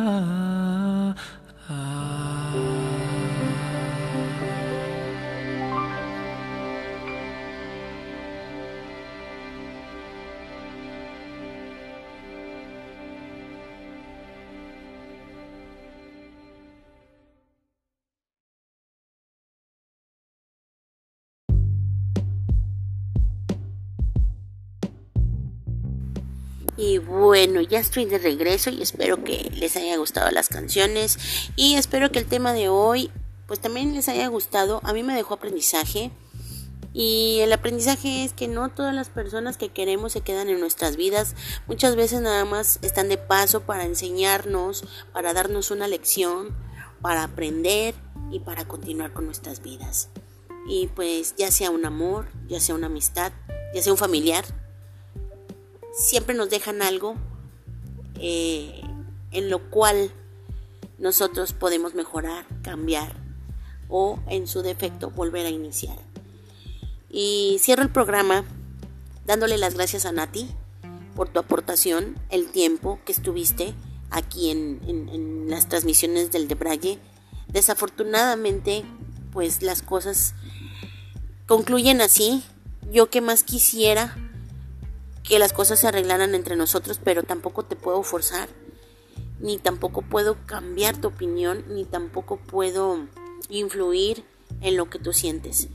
Y 26.82 26.98
bueno, 26.98 27.60
ya 27.60 27.78
estoy 27.78 28.06
de 28.06 28.18
regreso 28.18 28.68
y 28.68 28.82
espero 28.82 29.22
que 29.22 29.48
les 29.54 29.76
haya 29.76 29.96
gustado 29.98 30.28
las 30.32 30.48
canciones 30.48 31.16
y 31.54 31.76
espero 31.76 32.10
que 32.10 32.18
el 32.18 32.26
tema 32.26 32.52
de 32.52 32.68
hoy 32.68 33.12
pues 33.46 33.60
también 33.60 33.94
les 33.94 34.08
haya 34.08 34.26
gustado. 34.26 34.80
A 34.82 34.92
mí 34.92 35.04
me 35.04 35.14
dejó 35.14 35.34
aprendizaje 35.34 36.10
y 36.92 37.38
el 37.38 37.52
aprendizaje 37.52 38.24
es 38.24 38.32
que 38.32 38.48
no 38.48 38.68
todas 38.68 38.92
las 38.92 39.10
personas 39.10 39.58
que 39.58 39.68
queremos 39.68 40.10
se 40.10 40.22
quedan 40.22 40.48
en 40.48 40.58
nuestras 40.58 40.96
vidas. 40.96 41.36
Muchas 41.68 41.94
veces 41.94 42.20
nada 42.20 42.44
más 42.44 42.80
están 42.82 43.08
de 43.08 43.16
paso 43.16 43.60
para 43.60 43.84
enseñarnos, 43.84 44.84
para 45.12 45.34
darnos 45.34 45.70
una 45.70 45.86
lección, 45.86 46.48
para 47.00 47.22
aprender 47.22 47.94
y 48.32 48.40
para 48.40 48.64
continuar 48.64 49.12
con 49.12 49.26
nuestras 49.26 49.62
vidas. 49.62 50.08
Y 50.66 50.88
pues 50.88 51.36
ya 51.36 51.52
sea 51.52 51.70
un 51.70 51.86
amor, 51.86 52.26
ya 52.48 52.58
sea 52.58 52.74
una 52.74 52.88
amistad, 52.88 53.30
ya 53.72 53.82
sea 53.82 53.92
un 53.92 53.98
familiar, 53.98 54.44
siempre 55.92 56.34
nos 56.34 56.50
dejan 56.50 56.82
algo 56.82 57.16
eh, 58.16 58.80
en 59.30 59.50
lo 59.50 59.70
cual 59.70 60.12
nosotros 60.98 61.52
podemos 61.52 61.94
mejorar, 61.94 62.46
cambiar 62.62 63.16
o 63.88 64.18
en 64.28 64.46
su 64.46 64.62
defecto 64.62 65.10
volver 65.10 65.46
a 65.46 65.50
iniciar. 65.50 65.98
Y 67.10 67.58
cierro 67.60 67.82
el 67.82 67.90
programa 67.90 68.44
dándole 69.26 69.58
las 69.58 69.74
gracias 69.74 70.06
a 70.06 70.12
Nati 70.12 70.48
por 71.14 71.28
tu 71.28 71.40
aportación, 71.40 72.16
el 72.30 72.50
tiempo 72.50 72.98
que 73.04 73.12
estuviste 73.12 73.74
aquí 74.10 74.50
en, 74.50 75.46
las 75.48 75.68
transmisiones 75.68 76.30
del 76.32 76.48
de 76.48 76.54
Braille. 76.54 76.98
Desafortunadamente, 77.48 78.84
pues 79.32 79.62
las 79.62 79.82
cosas 79.82 80.34
concluyen 81.46 82.00
así. 82.00 82.42
Yo 82.90 83.10
que 83.10 83.20
más 83.20 83.42
quisiera 83.42 84.16
que 85.22 85.38
las 85.38 85.52
cosas 85.52 85.78
se 85.80 85.88
arreglaran 85.88 86.34
entre 86.34 86.56
nosotros, 86.56 87.00
pero 87.02 87.22
tampoco 87.22 87.64
te 87.64 87.76
puedo 87.76 88.02
forzar, 88.02 88.48
ni 89.40 89.58
tampoco 89.58 90.02
puedo 90.02 90.36
cambiar 90.46 91.00
tu 91.00 91.08
opinión, 91.08 91.64
ni 91.68 91.84
tampoco 91.84 92.36
puedo 92.36 93.06
influir 93.48 94.24
en 94.60 94.76
lo 94.76 94.88
que 94.90 94.98
tú 94.98 95.12
sientes. 95.12 95.68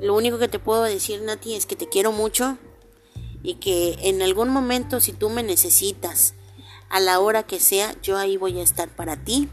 Lo 0.00 0.14
único 0.14 0.38
que 0.38 0.48
te 0.48 0.58
puedo 0.58 0.82
decir, 0.82 1.22
Nati, 1.22 1.54
es 1.54 1.66
que 1.66 1.76
te 1.76 1.88
quiero 1.88 2.12
mucho 2.12 2.58
y 3.42 3.56
que 3.56 3.96
en 4.00 4.22
algún 4.22 4.48
momento, 4.48 5.00
si 5.00 5.12
tú 5.12 5.30
me 5.30 5.42
necesitas 5.42 6.34
a 6.88 7.00
la 7.00 7.20
hora 7.20 7.44
que 7.44 7.60
sea, 7.60 7.94
yo 8.02 8.16
ahí 8.18 8.36
voy 8.36 8.58
a 8.60 8.62
estar 8.62 8.88
para 8.88 9.16
ti. 9.16 9.48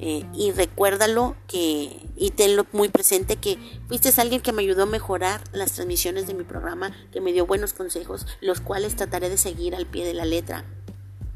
Eh, 0.00 0.24
y 0.34 0.50
recuérdalo 0.50 1.36
que 1.46 2.00
y 2.16 2.30
tenlo 2.30 2.66
muy 2.72 2.88
presente 2.88 3.36
que 3.36 3.58
fuiste 3.86 4.12
alguien 4.20 4.40
que 4.40 4.52
me 4.52 4.62
ayudó 4.62 4.82
a 4.82 4.86
mejorar 4.86 5.42
las 5.52 5.72
transmisiones 5.72 6.26
de 6.26 6.34
mi 6.34 6.42
programa, 6.42 6.92
que 7.12 7.20
me 7.20 7.32
dio 7.32 7.46
buenos 7.46 7.74
consejos, 7.74 8.26
los 8.40 8.60
cuales 8.60 8.96
trataré 8.96 9.28
de 9.28 9.38
seguir 9.38 9.74
al 9.74 9.86
pie 9.86 10.04
de 10.04 10.14
la 10.14 10.24
letra. 10.24 10.64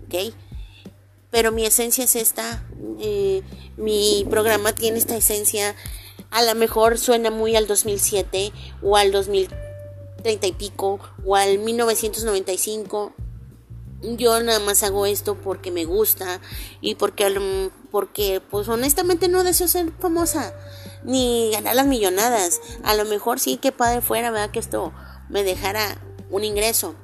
¿Ok? 0.04 0.34
Pero 1.30 1.52
mi 1.52 1.64
esencia 1.66 2.04
es 2.04 2.16
esta, 2.16 2.64
eh, 3.00 3.42
mi 3.76 4.26
programa 4.28 4.72
tiene 4.72 4.98
esta 4.98 5.16
esencia, 5.16 5.76
a 6.30 6.42
lo 6.42 6.54
mejor 6.54 6.98
suena 6.98 7.30
muy 7.30 7.54
al 7.54 7.66
2007 7.66 8.52
o 8.82 8.96
al 8.96 9.12
2030 9.12 10.46
y 10.46 10.52
pico 10.52 10.98
o 11.24 11.36
al 11.36 11.58
1995 11.58 13.12
yo 14.02 14.40
nada 14.42 14.60
más 14.60 14.82
hago 14.82 15.06
esto 15.06 15.34
porque 15.36 15.70
me 15.70 15.84
gusta 15.84 16.40
y 16.80 16.94
porque 16.94 17.70
porque 17.90 18.40
pues 18.40 18.68
honestamente 18.68 19.28
no 19.28 19.42
deseo 19.42 19.66
ser 19.66 19.92
famosa 19.98 20.54
ni 21.04 21.50
ganar 21.52 21.74
las 21.76 21.86
millonadas. 21.86 22.60
A 22.84 22.94
lo 22.94 23.04
mejor 23.04 23.40
sí 23.40 23.56
que 23.56 23.72
padre 23.72 24.00
fuera 24.00 24.30
verdad 24.30 24.50
que 24.50 24.60
esto 24.60 24.92
me 25.28 25.42
dejara 25.42 26.00
un 26.30 26.44
ingreso. 26.44 26.94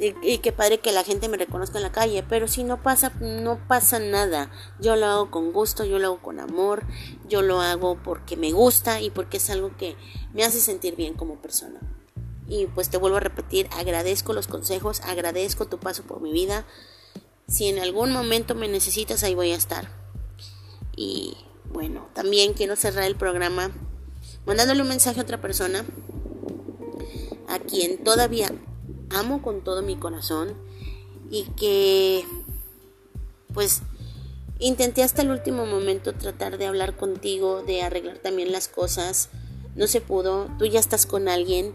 Y, 0.00 0.14
y 0.22 0.38
qué 0.38 0.52
padre 0.52 0.78
que 0.78 0.92
la 0.92 1.02
gente 1.02 1.28
me 1.28 1.36
reconozca 1.36 1.78
en 1.78 1.82
la 1.82 1.90
calle 1.90 2.24
pero 2.28 2.46
si 2.46 2.62
no 2.62 2.82
pasa 2.82 3.12
no 3.20 3.66
pasa 3.66 3.98
nada. 3.98 4.50
Yo 4.80 4.96
lo 4.96 5.06
hago 5.06 5.30
con 5.30 5.52
gusto 5.52 5.84
yo 5.84 5.98
lo 5.98 6.08
hago 6.08 6.22
con 6.22 6.40
amor 6.40 6.84
yo 7.28 7.42
lo 7.42 7.60
hago 7.60 8.00
porque 8.02 8.36
me 8.36 8.52
gusta 8.52 9.00
y 9.00 9.10
porque 9.10 9.38
es 9.38 9.50
algo 9.50 9.76
que 9.76 9.96
me 10.34 10.44
hace 10.44 10.60
sentir 10.60 10.94
bien 10.94 11.14
como 11.14 11.42
persona 11.42 11.80
y 12.48 12.66
pues 12.66 12.88
te 12.88 12.96
vuelvo 12.96 13.18
a 13.18 13.20
repetir, 13.20 13.68
agradezco 13.72 14.32
los 14.32 14.46
consejos, 14.46 15.00
agradezco 15.02 15.66
tu 15.66 15.78
paso 15.78 16.02
por 16.02 16.20
mi 16.20 16.32
vida. 16.32 16.64
Si 17.46 17.66
en 17.66 17.78
algún 17.78 18.10
momento 18.10 18.54
me 18.54 18.68
necesitas, 18.68 19.22
ahí 19.22 19.34
voy 19.34 19.52
a 19.52 19.56
estar. 19.56 19.90
Y 20.96 21.36
bueno, 21.70 22.08
también 22.14 22.54
quiero 22.54 22.74
cerrar 22.74 23.04
el 23.04 23.16
programa 23.16 23.70
mandándole 24.46 24.80
un 24.80 24.88
mensaje 24.88 25.20
a 25.20 25.22
otra 25.22 25.40
persona 25.40 25.84
a 27.48 27.58
quien 27.58 28.02
todavía 28.02 28.50
amo 29.10 29.42
con 29.42 29.62
todo 29.62 29.82
mi 29.82 29.96
corazón 29.96 30.54
y 31.30 31.44
que 31.56 32.24
pues 33.52 33.82
intenté 34.58 35.02
hasta 35.02 35.22
el 35.22 35.30
último 35.30 35.66
momento 35.66 36.14
tratar 36.14 36.56
de 36.56 36.66
hablar 36.66 36.96
contigo, 36.96 37.62
de 37.62 37.82
arreglar 37.82 38.18
también 38.18 38.52
las 38.52 38.68
cosas. 38.68 39.28
No 39.76 39.86
se 39.86 40.00
pudo, 40.00 40.48
tú 40.58 40.66
ya 40.66 40.80
estás 40.80 41.06
con 41.06 41.28
alguien 41.28 41.74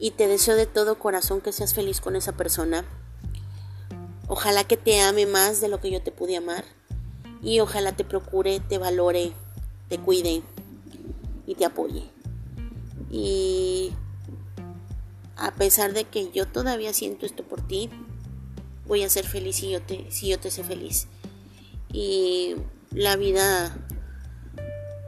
y 0.00 0.12
te 0.12 0.26
deseo 0.26 0.56
de 0.56 0.66
todo 0.66 0.98
corazón 0.98 1.42
que 1.42 1.52
seas 1.52 1.74
feliz 1.74 2.00
con 2.00 2.16
esa 2.16 2.32
persona. 2.32 2.84
Ojalá 4.26 4.64
que 4.64 4.78
te 4.78 5.00
ame 5.00 5.26
más 5.26 5.60
de 5.60 5.68
lo 5.68 5.80
que 5.80 5.90
yo 5.90 6.02
te 6.02 6.10
pude 6.10 6.36
amar 6.36 6.64
y 7.42 7.60
ojalá 7.60 7.92
te 7.94 8.04
procure, 8.04 8.60
te 8.60 8.78
valore, 8.78 9.32
te 9.88 9.98
cuide 9.98 10.42
y 11.46 11.54
te 11.54 11.66
apoye. 11.66 12.04
Y 13.10 13.92
a 15.36 15.52
pesar 15.52 15.92
de 15.92 16.04
que 16.04 16.30
yo 16.30 16.46
todavía 16.46 16.94
siento 16.94 17.26
esto 17.26 17.42
por 17.42 17.66
ti, 17.66 17.90
voy 18.86 19.02
a 19.02 19.10
ser 19.10 19.26
feliz 19.26 19.56
si 19.56 19.70
yo 19.70 19.82
te, 19.82 20.10
si 20.10 20.28
yo 20.28 20.40
te 20.40 20.50
sé 20.50 20.64
feliz. 20.64 21.08
Y 21.92 22.54
la 22.92 23.16
vida 23.16 23.76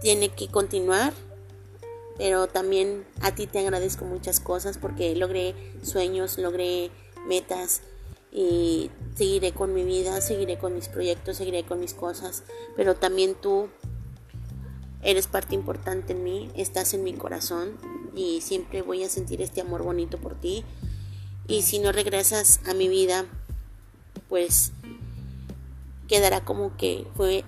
tiene 0.03 0.29
que 0.29 0.49
continuar 0.49 1.15
pero 2.19 2.47
también 2.47 3.05
a 3.21 3.35
ti 3.35 3.47
te 3.47 3.59
agradezco 3.61 4.05
muchas 4.05 4.41
cosas 4.41 4.79
porque 4.79 5.15
logré 5.17 5.55
sueños, 5.83 6.39
logré 6.39 6.91
metas 7.27 7.83
y 8.31 8.91
seguiré 9.15 9.53
con 9.53 9.75
mi 9.75 9.85
vida, 9.85 10.21
seguiré 10.21 10.59
con 10.59 10.75
mis 10.75 10.89
proyectos, 10.89 11.37
seguiré 11.37 11.65
con 11.65 11.81
mis 11.81 11.95
cosas, 11.95 12.45
pero 12.77 12.95
también 12.95 13.35
tú 13.35 13.69
eres 15.03 15.27
parte 15.27 15.55
importante 15.55 16.13
en 16.13 16.25
mí, 16.25 16.51
estás 16.57 16.95
en 16.95 17.05
mi 17.05 17.13
corazón 17.13 17.77
y 18.15 18.41
siempre 18.41 18.83
voy 18.83 19.05
a 19.05 19.09
sentir 19.09 19.43
este 19.43 19.61
amor 19.61 19.83
bonito 19.83 20.19
por 20.19 20.35
ti. 20.35 20.65
Y 21.49 21.63
si 21.63 21.81
no 21.81 21.93
regresas 21.93 22.61
a 22.67 22.75
mi 22.75 22.89
vida, 22.89 23.27
pues 24.29 24.73
quedará 26.09 26.45
como 26.45 26.77
que 26.77 27.07
fue 27.17 27.45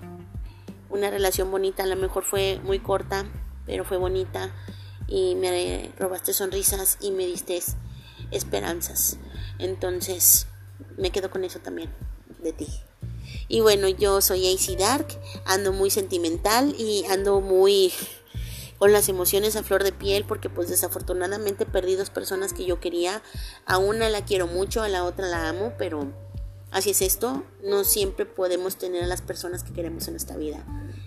una 0.91 1.11
relación 1.11 1.51
bonita, 1.51 1.85
a 1.85 1.87
lo 1.87 1.97
mejor 1.97 2.25
fue 2.25 2.61
muy 2.65 2.81
corta, 2.81 3.25
pero 3.67 3.85
fue 3.85 3.97
bonita 3.97 4.55
y 5.07 5.35
me 5.35 5.93
robaste 5.99 6.33
sonrisas 6.33 6.99
y 7.01 7.11
me 7.11 7.27
diste 7.27 7.63
esperanzas. 8.31 9.19
Entonces, 9.59 10.47
me 10.97 11.11
quedo 11.11 11.31
con 11.31 11.45
eso 11.45 11.59
también 11.61 11.91
de 12.43 12.53
ti. 12.53 12.69
Y 13.49 13.61
bueno, 13.61 13.89
yo 13.89 14.21
soy 14.21 14.53
AC 14.53 14.79
Dark, 14.79 15.09
ando 15.45 15.73
muy 15.73 15.91
sentimental 15.91 16.75
y 16.79 17.05
ando 17.11 17.41
muy 17.41 17.93
con 18.79 18.93
las 18.93 19.09
emociones 19.09 19.57
a 19.57 19.63
flor 19.63 19.85
de 19.85 19.93
piel 19.93 20.25
porque 20.27 20.51
pues 20.51 20.69
desafortunadamente 20.69 21.65
perdí 21.65 21.95
dos 21.95 22.11
personas 22.11 22.53
que 22.53 22.65
yo 22.65 22.81
quería. 22.81 23.23
A 23.67 23.79
una 23.79 24.09
la 24.09 24.25
quiero 24.25 24.47
mucho, 24.47 24.83
a 24.83 24.89
la 24.89 25.05
otra 25.05 25.27
la 25.27 25.49
amo, 25.49 25.73
pero 25.79 26.13
así 26.71 26.91
es 26.91 27.03
esto. 27.03 27.45
No 27.63 27.85
siempre 27.85 28.27
podemos 28.27 28.77
tener 28.77 29.05
a 29.05 29.07
las 29.07 29.23
personas 29.23 29.63
que 29.65 29.73
queremos 29.73 30.09
en 30.09 30.17
esta 30.17 30.37
vida. 30.37 30.65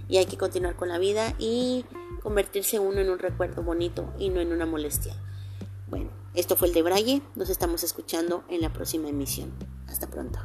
Y 0.08 0.18
hay 0.18 0.26
que 0.26 0.38
continuar 0.38 0.76
con 0.76 0.90
la 0.90 0.98
vida 0.98 1.36
y 1.38 1.86
convertirse 2.28 2.78
uno 2.78 3.00
en 3.00 3.10
un 3.10 3.20
recuerdo 3.20 3.64
bonito 3.64 4.14
y 4.20 4.28
no 4.28 4.42
en 4.42 4.52
una 4.52 4.66
molestia. 4.66 5.16
Bueno, 5.88 6.10
esto 6.34 6.58
fue 6.58 6.68
el 6.68 6.74
de 6.74 6.82
Braille. 6.82 7.22
Nos 7.36 7.50
estamos 7.50 7.84
escuchando 7.84 8.44
en 8.50 8.60
la 8.60 8.74
próxima 8.74 9.08
emisión. 9.08 9.54
Hasta 9.88 10.08
pronto. 10.08 10.38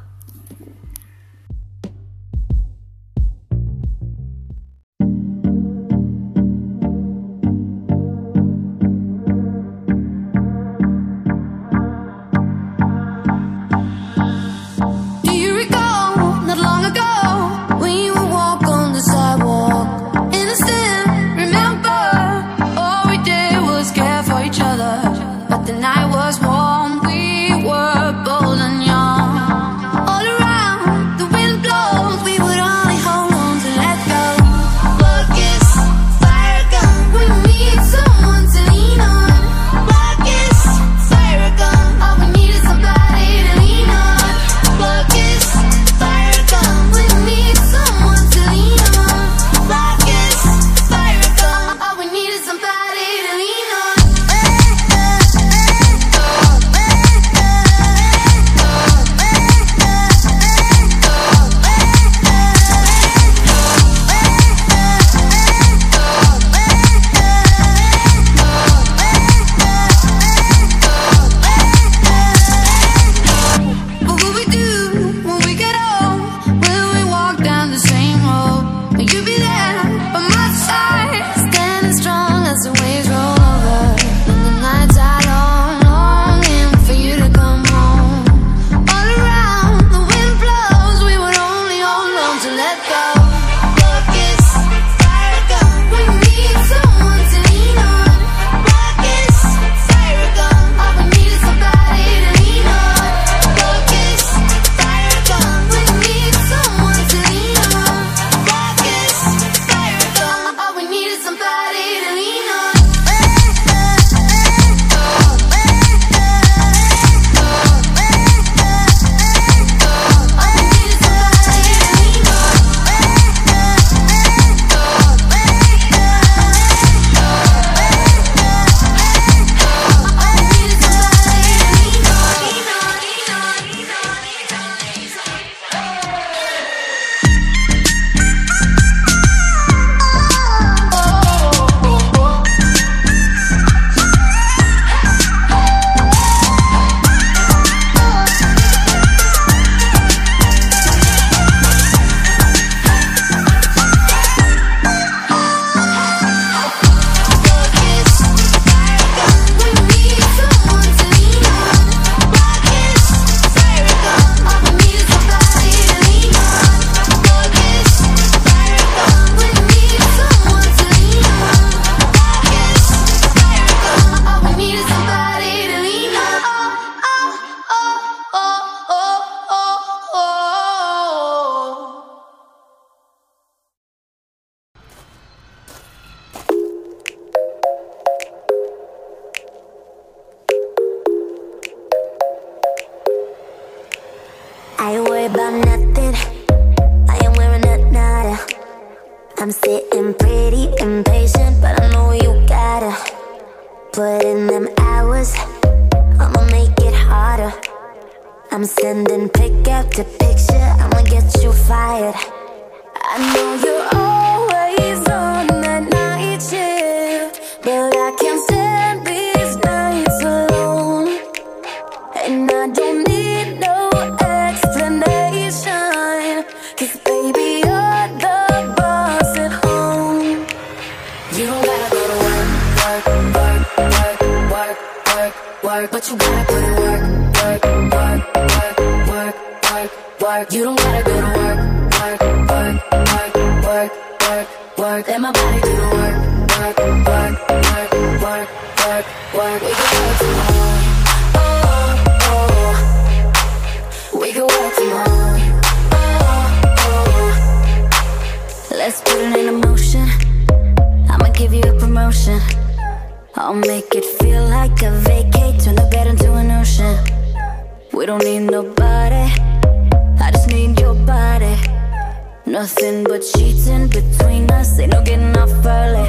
Nothing 272.53 273.03
but 273.03 273.23
cheating 273.23 273.87
between 273.87 274.47
us, 274.51 274.77
ain't 274.77 274.93
no 274.93 275.01
getting 275.03 275.35
off 275.37 275.49
early. 275.65 276.07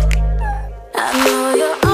I 0.95 1.25
know 1.25 1.55
you're. 1.55 1.94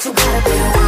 what 0.00 0.04
you 0.06 0.12
gotta. 0.14 0.79